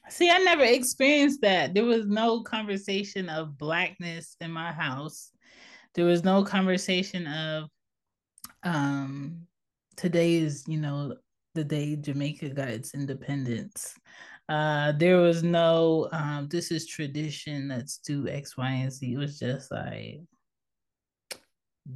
[0.09, 1.75] See, I never experienced that.
[1.75, 5.31] There was no conversation of blackness in my house.
[5.93, 7.69] There was no conversation of
[8.63, 9.45] um
[9.95, 11.15] today is, you know,
[11.53, 13.93] the day Jamaica got its independence.
[14.49, 19.13] Uh there was no um this is tradition, let's do X, Y, and Z.
[19.13, 20.21] It was just like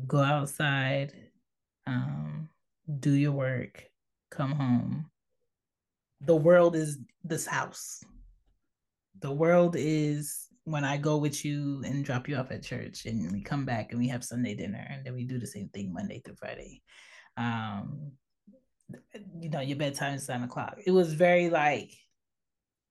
[0.07, 1.13] go outside,
[1.87, 2.49] um,
[2.99, 3.85] do your work,
[4.31, 5.09] come home.
[6.21, 8.03] The world is this house.
[9.21, 13.31] The world is when I go with you and drop you off at church and
[13.31, 15.93] we come back and we have Sunday dinner and then we do the same thing
[15.93, 16.81] Monday through Friday.
[17.37, 18.11] Um,
[19.39, 20.77] you know, your bedtime is seven o'clock.
[20.85, 21.93] It was very like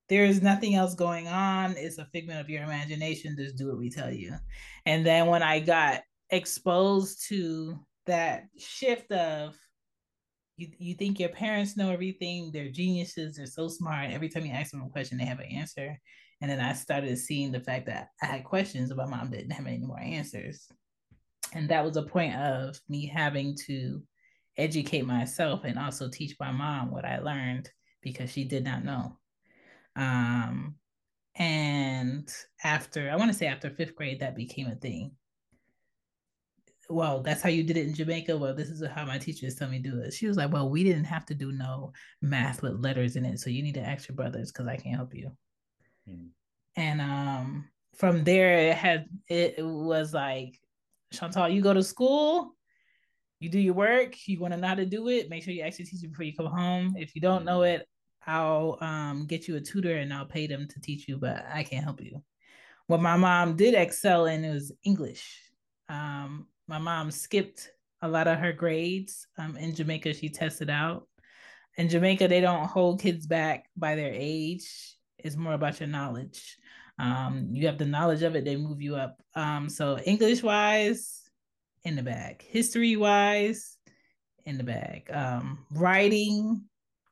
[0.08, 1.72] there is nothing else going on.
[1.76, 3.36] It's a figment of your imagination.
[3.36, 4.34] Just do what we tell you.
[4.86, 6.02] And then when I got
[6.34, 9.54] exposed to that shift of
[10.56, 14.10] you, you think your parents know everything, they're geniuses, they're so smart.
[14.10, 15.98] Every time you ask them a question, they have an answer.
[16.40, 19.52] And then I started seeing the fact that I had questions, but my mom didn't
[19.52, 20.68] have any more answers.
[21.54, 24.02] And that was a point of me having to
[24.56, 27.70] educate myself and also teach my mom what I learned
[28.02, 29.18] because she did not know.
[29.96, 30.76] Um,
[31.36, 35.12] and after, I want to say after fifth grade, that became a thing
[36.94, 38.36] well, that's how you did it in Jamaica.
[38.36, 40.12] Well, this is how my teachers tell me to do it.
[40.12, 43.40] She was like, well, we didn't have to do no math with letters in it.
[43.40, 45.30] So you need to ask your brothers because I can't help you.
[46.08, 46.28] Mm-hmm.
[46.76, 50.58] And um, from there, it had, it, it was like,
[51.12, 52.54] Chantal, you go to school,
[53.40, 55.62] you do your work, you want to know how to do it, make sure you
[55.62, 56.94] ask your teacher before you come home.
[56.96, 57.82] If you don't know mm-hmm.
[57.82, 57.88] it,
[58.26, 61.62] I'll um, get you a tutor and I'll pay them to teach you, but I
[61.62, 62.22] can't help you.
[62.86, 65.40] What my mom did excel in was English.
[65.88, 67.70] Um, my mom skipped
[68.02, 69.26] a lot of her grades.
[69.38, 71.06] Um, in Jamaica, she tested out.
[71.76, 74.96] In Jamaica, they don't hold kids back by their age.
[75.18, 76.56] It's more about your knowledge.
[76.98, 79.20] Um, you have the knowledge of it, they move you up.
[79.34, 81.22] Um, so English wise,
[81.84, 82.42] in the bag.
[82.42, 83.76] History wise,
[84.44, 85.10] in the bag.
[85.12, 86.64] Um, writing,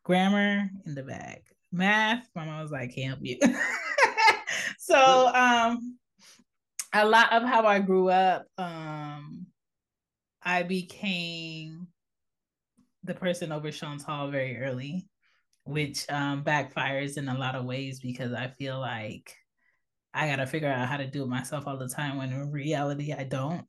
[0.05, 1.43] grammar, in the bag.
[1.73, 3.38] Math, my mom was like, can't help you.
[4.79, 5.97] so um
[6.92, 9.46] a lot of how I grew up, um,
[10.42, 11.88] I became
[13.05, 15.09] the person over Sean's Hall very early,
[15.64, 19.35] which um, backfires in a lot of ways because I feel like
[20.14, 22.50] I got to figure out how to do it myself all the time when in
[22.50, 23.66] reality I don't.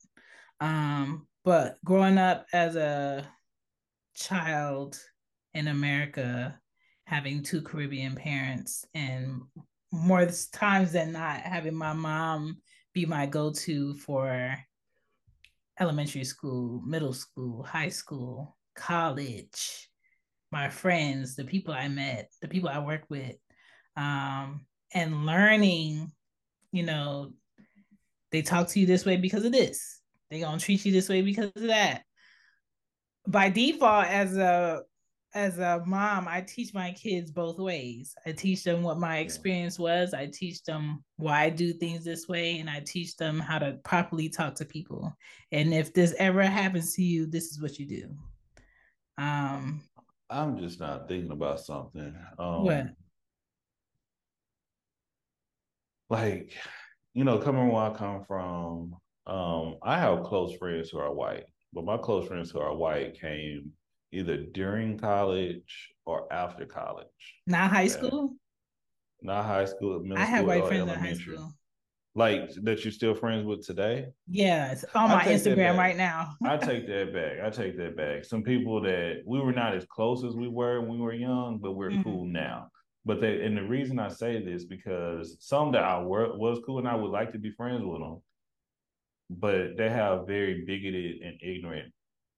[0.59, 3.27] Um, but growing up as a
[4.15, 4.99] child
[5.53, 6.59] in America,
[7.05, 9.41] having two Caribbean parents, and
[9.91, 12.57] more times than not, having my mom
[12.93, 14.56] be my go-to for
[15.79, 19.89] elementary school, middle school, high school, college,
[20.52, 23.35] my friends, the people I met, the people I work with,
[23.98, 26.12] um, and learning,
[26.71, 27.31] you know,
[28.31, 30.00] they talk to you this way because of this.
[30.29, 32.04] They gonna treat you this way because of that.
[33.27, 34.81] By default, as a
[35.36, 38.15] as a mom, I teach my kids both ways.
[38.25, 40.13] I teach them what my experience was.
[40.13, 43.79] I teach them why I do things this way, and I teach them how to
[43.84, 45.15] properly talk to people.
[45.52, 48.10] And if this ever happens to you, this is what you do.
[49.17, 49.81] Um,
[50.29, 52.15] I'm just not thinking about something.
[52.38, 52.88] Um, what?
[56.10, 56.54] Like,
[57.13, 61.46] you know, coming where I come from, um, I have close friends who are white.
[61.73, 63.71] but my close friends who are white came
[64.13, 67.07] either during college or after college.
[67.47, 68.35] Not high school.
[69.21, 69.99] Not high school.
[70.01, 71.53] Middle I have white friends in high school.
[72.15, 74.05] Like that you're still friends with today?
[74.29, 76.35] Yes, on my Instagram right now.
[76.45, 77.43] I take that back.
[77.43, 78.23] I take that back.
[78.23, 81.57] Some people that we were not as close as we were when we were young,
[81.59, 82.03] but we're mm-hmm.
[82.03, 82.67] cool now.
[83.03, 86.77] But they, and the reason I say this because some that I were, was cool
[86.77, 88.21] and I would like to be friends with them,
[89.31, 91.91] but they have very bigoted and ignorant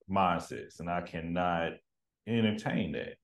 [0.09, 1.73] mindsets, and I cannot
[2.27, 3.15] entertain that.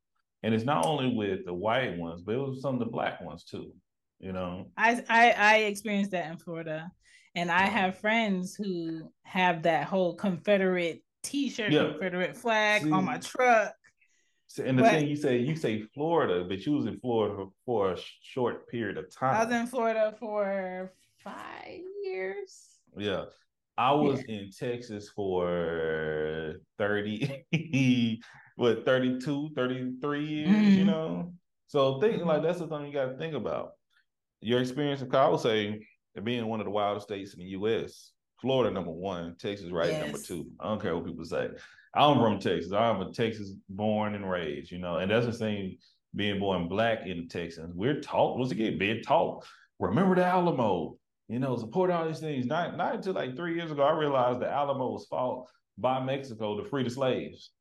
[0.43, 3.21] And it's not only with the white ones, but it was some of the black
[3.21, 3.71] ones too.
[4.19, 6.91] You know, I I, I experienced that in Florida,
[7.35, 11.91] and I have friends who have that whole Confederate T-shirt, yeah.
[11.91, 13.73] Confederate flag See, on my truck.
[14.63, 17.93] And the but, thing you say, you say Florida, but you was in Florida for
[17.93, 19.35] a short period of time.
[19.35, 20.91] I was in Florida for
[21.23, 22.79] five years.
[22.97, 23.25] Yeah.
[23.81, 24.35] I was yeah.
[24.35, 27.45] in Texas for 30,
[28.55, 30.69] what, 32, 33 years, mm-hmm.
[30.69, 31.33] you know?
[31.65, 33.71] So thinking like that's the thing you got to think about.
[34.39, 35.83] Your experience in I would say
[36.21, 40.03] being one of the wildest states in the US, Florida number one, Texas right yes.
[40.03, 40.45] number two.
[40.59, 41.49] I don't care what people say.
[41.95, 42.71] I'm from Texas.
[42.71, 45.77] I'm a Texas born and raised, you know, and that's the thing
[46.15, 47.71] being born black in Texas.
[47.73, 49.43] We're taught, once again, being taught,
[49.79, 50.97] remember the Alamo,
[51.31, 52.45] you know, support all these things.
[52.45, 56.61] Not not until like three years ago, I realized the Alamo was fought by Mexico
[56.61, 57.51] to free the slaves.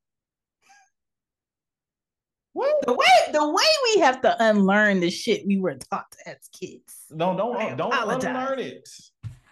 [2.53, 2.85] What?
[2.85, 3.63] The way the way
[3.95, 7.07] we have to unlearn the shit we were taught as kids.
[7.11, 8.89] No, don't don't unlearn it.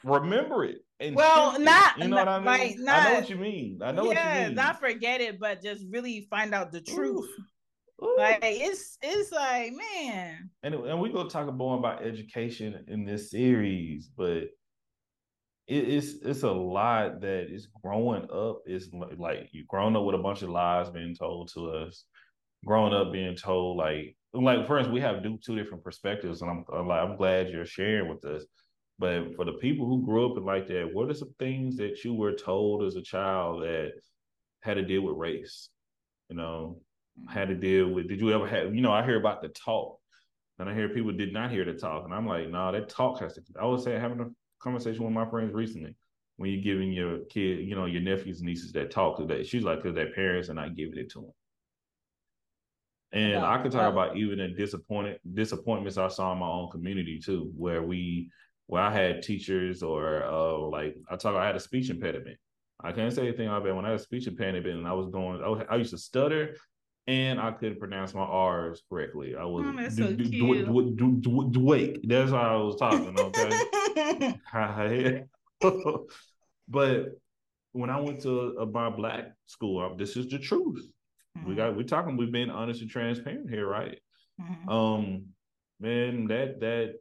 [0.02, 2.46] Remember it And well, not you know what I mean.
[2.46, 3.80] Like, not, I know what you mean.
[3.84, 4.54] I know yeah, what you mean.
[4.56, 7.24] Not forget it, but just really find out the truth.
[7.24, 7.44] Ooh.
[8.02, 8.16] Ooh.
[8.18, 10.50] Like it's it's like man.
[10.62, 14.44] And and we gonna talk more about education in this series, but
[15.66, 18.62] it, it's it's a lot that is growing up.
[18.66, 18.88] It's
[19.18, 22.04] like you growing up with a bunch of lies being told to us.
[22.64, 26.88] Growing up being told like like instance, we have two different perspectives, and I'm I'm,
[26.88, 28.44] like, I'm glad you're sharing with us
[28.98, 32.04] but for the people who grew up in like that, what are some things that
[32.04, 33.92] you were told as a child that
[34.60, 35.68] had to deal with race?
[36.28, 36.80] You know,
[37.28, 38.08] had to deal with.
[38.08, 38.74] Did you ever have?
[38.74, 39.98] You know, I hear about the talk,
[40.58, 42.88] and I hear people did not hear the talk, and I'm like, no, nah, that
[42.88, 43.42] talk has to.
[43.60, 44.26] I was saying having a
[44.62, 45.94] conversation with my friends recently
[46.36, 49.46] when you're giving your kid, you know, your nephews and nieces that talk to that.
[49.46, 51.32] She's like, because their parents are not giving it to them.
[53.10, 56.70] And yeah, I could talk about even the disappointed disappointments I saw in my own
[56.70, 58.30] community too, where we
[58.66, 62.38] where I had teachers or uh, like I talk, I had a speech impediment.
[62.80, 63.74] I can't say anything about it.
[63.74, 65.98] When I had a speech impediment and I was going, I, was, I used to
[65.98, 66.54] stutter
[67.08, 69.34] and I couldn't pronounce my R's correctly.
[69.34, 72.06] I was oh, so Dwake.
[72.06, 73.18] That's how I was talking.
[73.18, 74.34] Okay.
[76.68, 77.06] but
[77.72, 80.86] when I went to a, my black school, this is the truth.
[81.36, 81.48] Mm-hmm.
[81.48, 82.18] We got we're talking.
[82.18, 83.98] We've been honest and transparent here, right?
[84.38, 84.68] Mm-hmm.
[84.68, 85.24] Um,
[85.80, 86.96] man, that that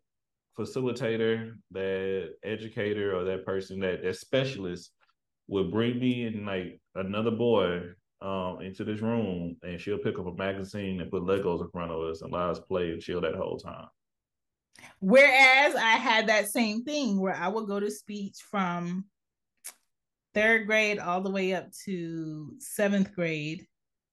[0.58, 4.90] facilitator, that educator, or that person that that specialist
[5.50, 7.82] would bring me and like another boy
[8.22, 11.92] um, into this room, and she'll pick up a magazine and put Legos in front
[11.92, 13.88] of us and let us play and chill that whole time.
[15.00, 19.06] Whereas I had that same thing where I would go to speech from
[20.34, 23.66] third grade all the way up to seventh grade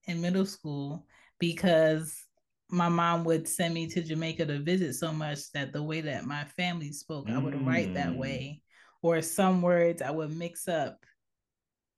[0.06, 1.06] in middle school
[1.38, 2.24] because
[2.70, 6.24] my mom would send me to Jamaica to visit so much that the way that
[6.24, 7.34] my family spoke, mm.
[7.34, 8.16] I would write that mm.
[8.16, 8.62] way.
[9.02, 10.98] Or some words I would mix up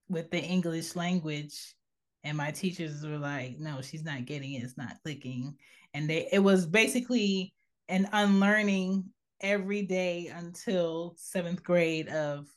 [0.09, 1.75] with the English language.
[2.27, 5.55] And my teachers were like, no, she's not getting it, it's not clicking.
[5.95, 7.55] And they it was basically
[7.89, 9.05] an unlearning
[9.41, 12.49] every day until seventh grade of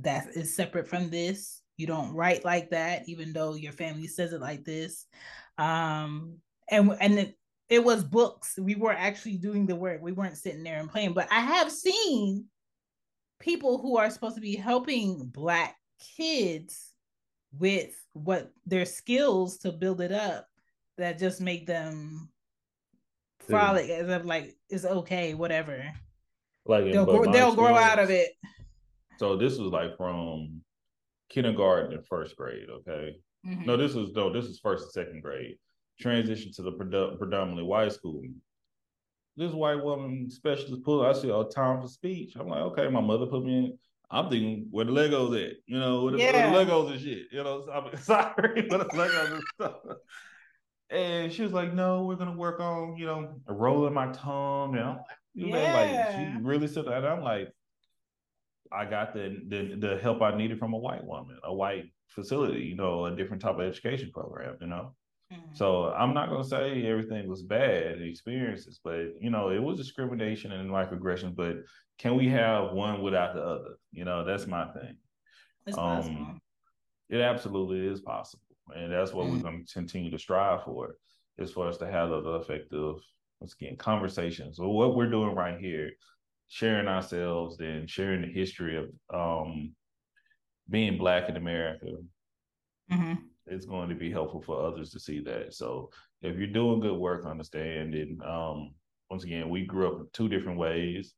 [0.00, 1.60] that is separate from this.
[1.76, 5.04] You don't write like that, even though your family says it like this.
[5.58, 6.38] Um,
[6.70, 7.38] and and it,
[7.68, 8.58] it was books.
[8.58, 10.00] We were actually doing the work.
[10.00, 11.12] We weren't sitting there and playing.
[11.12, 12.46] But I have seen
[13.40, 15.76] people who are supposed to be helping black
[16.16, 16.91] kids
[17.58, 20.48] with what their skills to build it up
[20.98, 22.28] that just make them
[23.48, 25.84] frolic as if like it's okay, whatever.
[26.64, 28.32] Like they'll grow, they'll grow out of it.
[29.18, 30.62] So this was like from
[31.28, 33.16] kindergarten and first grade, okay?
[33.46, 33.66] Mm-hmm.
[33.66, 35.56] No, this was no, this is first and second grade
[36.00, 38.22] transition to the predominantly white school.
[39.36, 42.34] This white woman specialist pulled, I see a time for speech.
[42.36, 43.78] I'm like, okay, my mother put me in.
[44.12, 46.52] I'm thinking where the Legos at, you know, where the, yeah.
[46.52, 47.64] where the Legos and shit, you know.
[47.64, 49.76] So I'm sorry, for the Legos and stuff.
[50.90, 54.84] And she was like, "No, we're gonna work on, you know, rolling my tongue." And
[54.84, 55.04] I'm like,
[55.34, 55.74] yeah.
[55.74, 57.06] like she really said that.
[57.06, 57.48] I'm like,
[58.70, 62.60] I got the, the the help I needed from a white woman, a white facility,
[62.60, 64.94] you know, a different type of education program, you know.
[65.32, 65.54] Mm-hmm.
[65.54, 70.52] So I'm not gonna say everything was bad experiences, but you know, it was discrimination
[70.52, 71.34] and microaggression.
[71.34, 71.56] But
[71.98, 73.76] can we have one without the other?
[73.92, 74.96] You know, that's my thing.
[75.66, 76.26] It's um, possible.
[77.08, 78.42] It absolutely is possible,
[78.74, 79.36] and that's what mm-hmm.
[79.36, 80.96] we're going to continue to strive for.
[81.38, 82.96] Is for us to have those effective,
[83.40, 84.58] once again, conversations.
[84.58, 85.92] So what we're doing right here,
[86.48, 89.74] sharing ourselves and sharing the history of um,
[90.68, 91.86] being Black in America.
[92.90, 93.14] Mm-hmm
[93.46, 95.54] it's going to be helpful for others to see that.
[95.54, 95.90] So
[96.22, 98.74] if you're doing good work, understand and um,
[99.10, 101.14] once again, we grew up in two different ways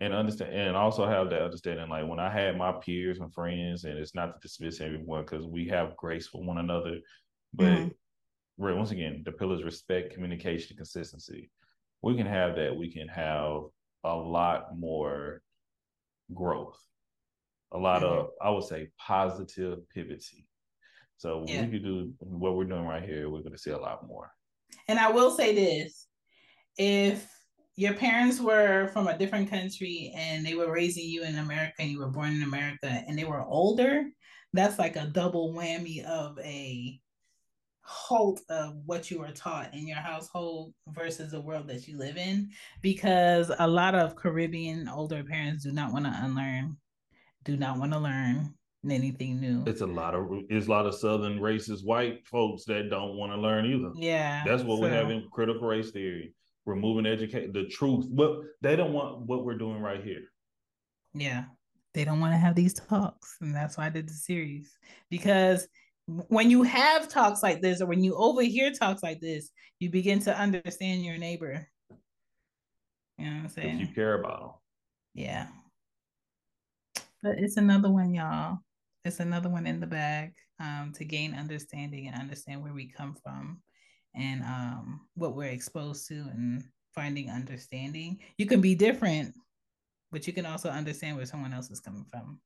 [0.00, 3.84] and understand and also have that understanding like when I had my peers and friends,
[3.84, 6.98] and it's not to dismiss everyone because we have grace for one another,
[7.52, 7.88] but mm-hmm.
[8.58, 11.50] once again, the pillars respect, communication, consistency.
[12.02, 13.62] We can have that, we can have
[14.04, 15.42] a lot more
[16.32, 16.78] growth,
[17.72, 18.18] a lot mm-hmm.
[18.18, 20.44] of I would say positive pivoting
[21.16, 21.62] so yeah.
[21.62, 24.30] we could do what we're doing right here, we're going to see a lot more.
[24.88, 26.06] And I will say this
[26.76, 27.26] if
[27.76, 31.90] your parents were from a different country and they were raising you in America and
[31.90, 34.04] you were born in America and they were older,
[34.52, 37.00] that's like a double whammy of a
[37.82, 42.16] halt of what you were taught in your household versus the world that you live
[42.16, 42.48] in
[42.80, 46.76] because a lot of Caribbean older parents do not want to unlearn,
[47.44, 48.54] do not want to learn,
[48.92, 49.64] anything new.
[49.66, 53.32] It's a lot of it's a lot of southern racist white folks that don't want
[53.32, 53.92] to learn either.
[53.96, 54.42] Yeah.
[54.46, 54.82] That's what so.
[54.82, 56.34] we're having critical race theory.
[56.66, 58.06] Removing educate the truth.
[58.10, 60.22] But they don't want what we're doing right here.
[61.12, 61.44] Yeah.
[61.92, 63.36] They don't want to have these talks.
[63.40, 64.76] And that's why I did the series.
[65.10, 65.68] Because
[66.06, 70.20] when you have talks like this, or when you overhear talks like this, you begin
[70.20, 71.66] to understand your neighbor.
[73.18, 73.78] You know what I'm saying?
[73.78, 74.50] you care about them.
[75.14, 75.46] Yeah.
[77.22, 78.58] But it's another one, y'all
[79.04, 83.14] it's another one in the bag um, to gain understanding and understand where we come
[83.22, 83.60] from
[84.14, 88.18] and um, what we're exposed to and finding understanding.
[88.38, 89.34] You can be different,
[90.10, 92.40] but you can also understand where someone else is coming from.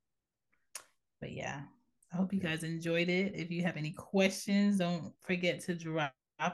[1.20, 1.62] But yeah,
[2.12, 3.34] I hope you guys enjoyed it.
[3.34, 6.12] If you have any questions, don't forget to drop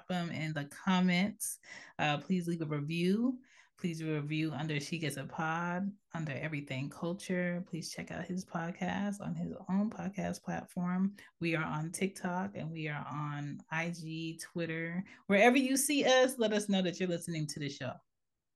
[0.09, 1.59] them in the comments.
[1.99, 3.39] Uh, please leave a review.
[3.79, 7.63] Please review under She Gets It Pod under Everythang Culture.
[7.69, 11.13] Please check out his podcast on his own podcast platform.
[11.41, 15.05] We are on TikTok and we are on IG, Twitter.
[15.27, 17.93] Wherever you see us, let us know that you're listening to the show.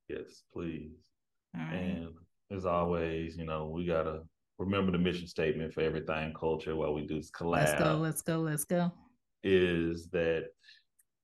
[0.08, 0.96] Yes, please.
[1.54, 1.72] Right.
[1.72, 2.08] And
[2.50, 4.22] as always, you know, we gotta
[4.58, 6.76] remember the mission statement for Everythang Culture.
[6.76, 7.64] What we do is collab.
[7.64, 8.92] Let's go, let's go, let's go.
[9.42, 10.46] Is that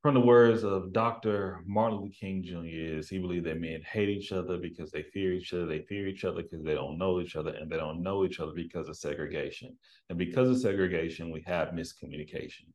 [0.05, 1.63] from the words of Dr.
[1.65, 2.59] Martin Luther King Jr.
[2.67, 5.65] is he believed that men hate each other because they fear each other.
[5.65, 8.39] They fear each other because they don't know each other, and they don't know each
[8.39, 9.75] other because of segregation.
[10.11, 12.67] And because of segregation, we have miscommunication.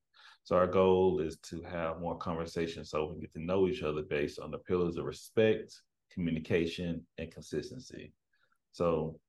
[0.43, 3.83] So our goal is to have more conversation so we can get to know each
[3.83, 5.79] other based on the pillars of respect,
[6.11, 8.11] communication, and consistency.
[8.71, 9.19] So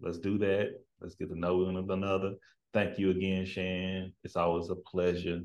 [0.00, 0.78] let's do that.
[1.00, 2.34] Let's get to know one another.
[2.72, 4.12] Thank you again, Chan.
[4.22, 5.40] It's always a pleasure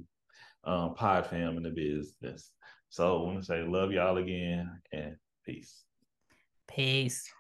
[0.64, 2.52] um, pod fam in the business.
[2.90, 5.84] So I want to say love y'all again and peace.
[6.68, 7.32] Peace.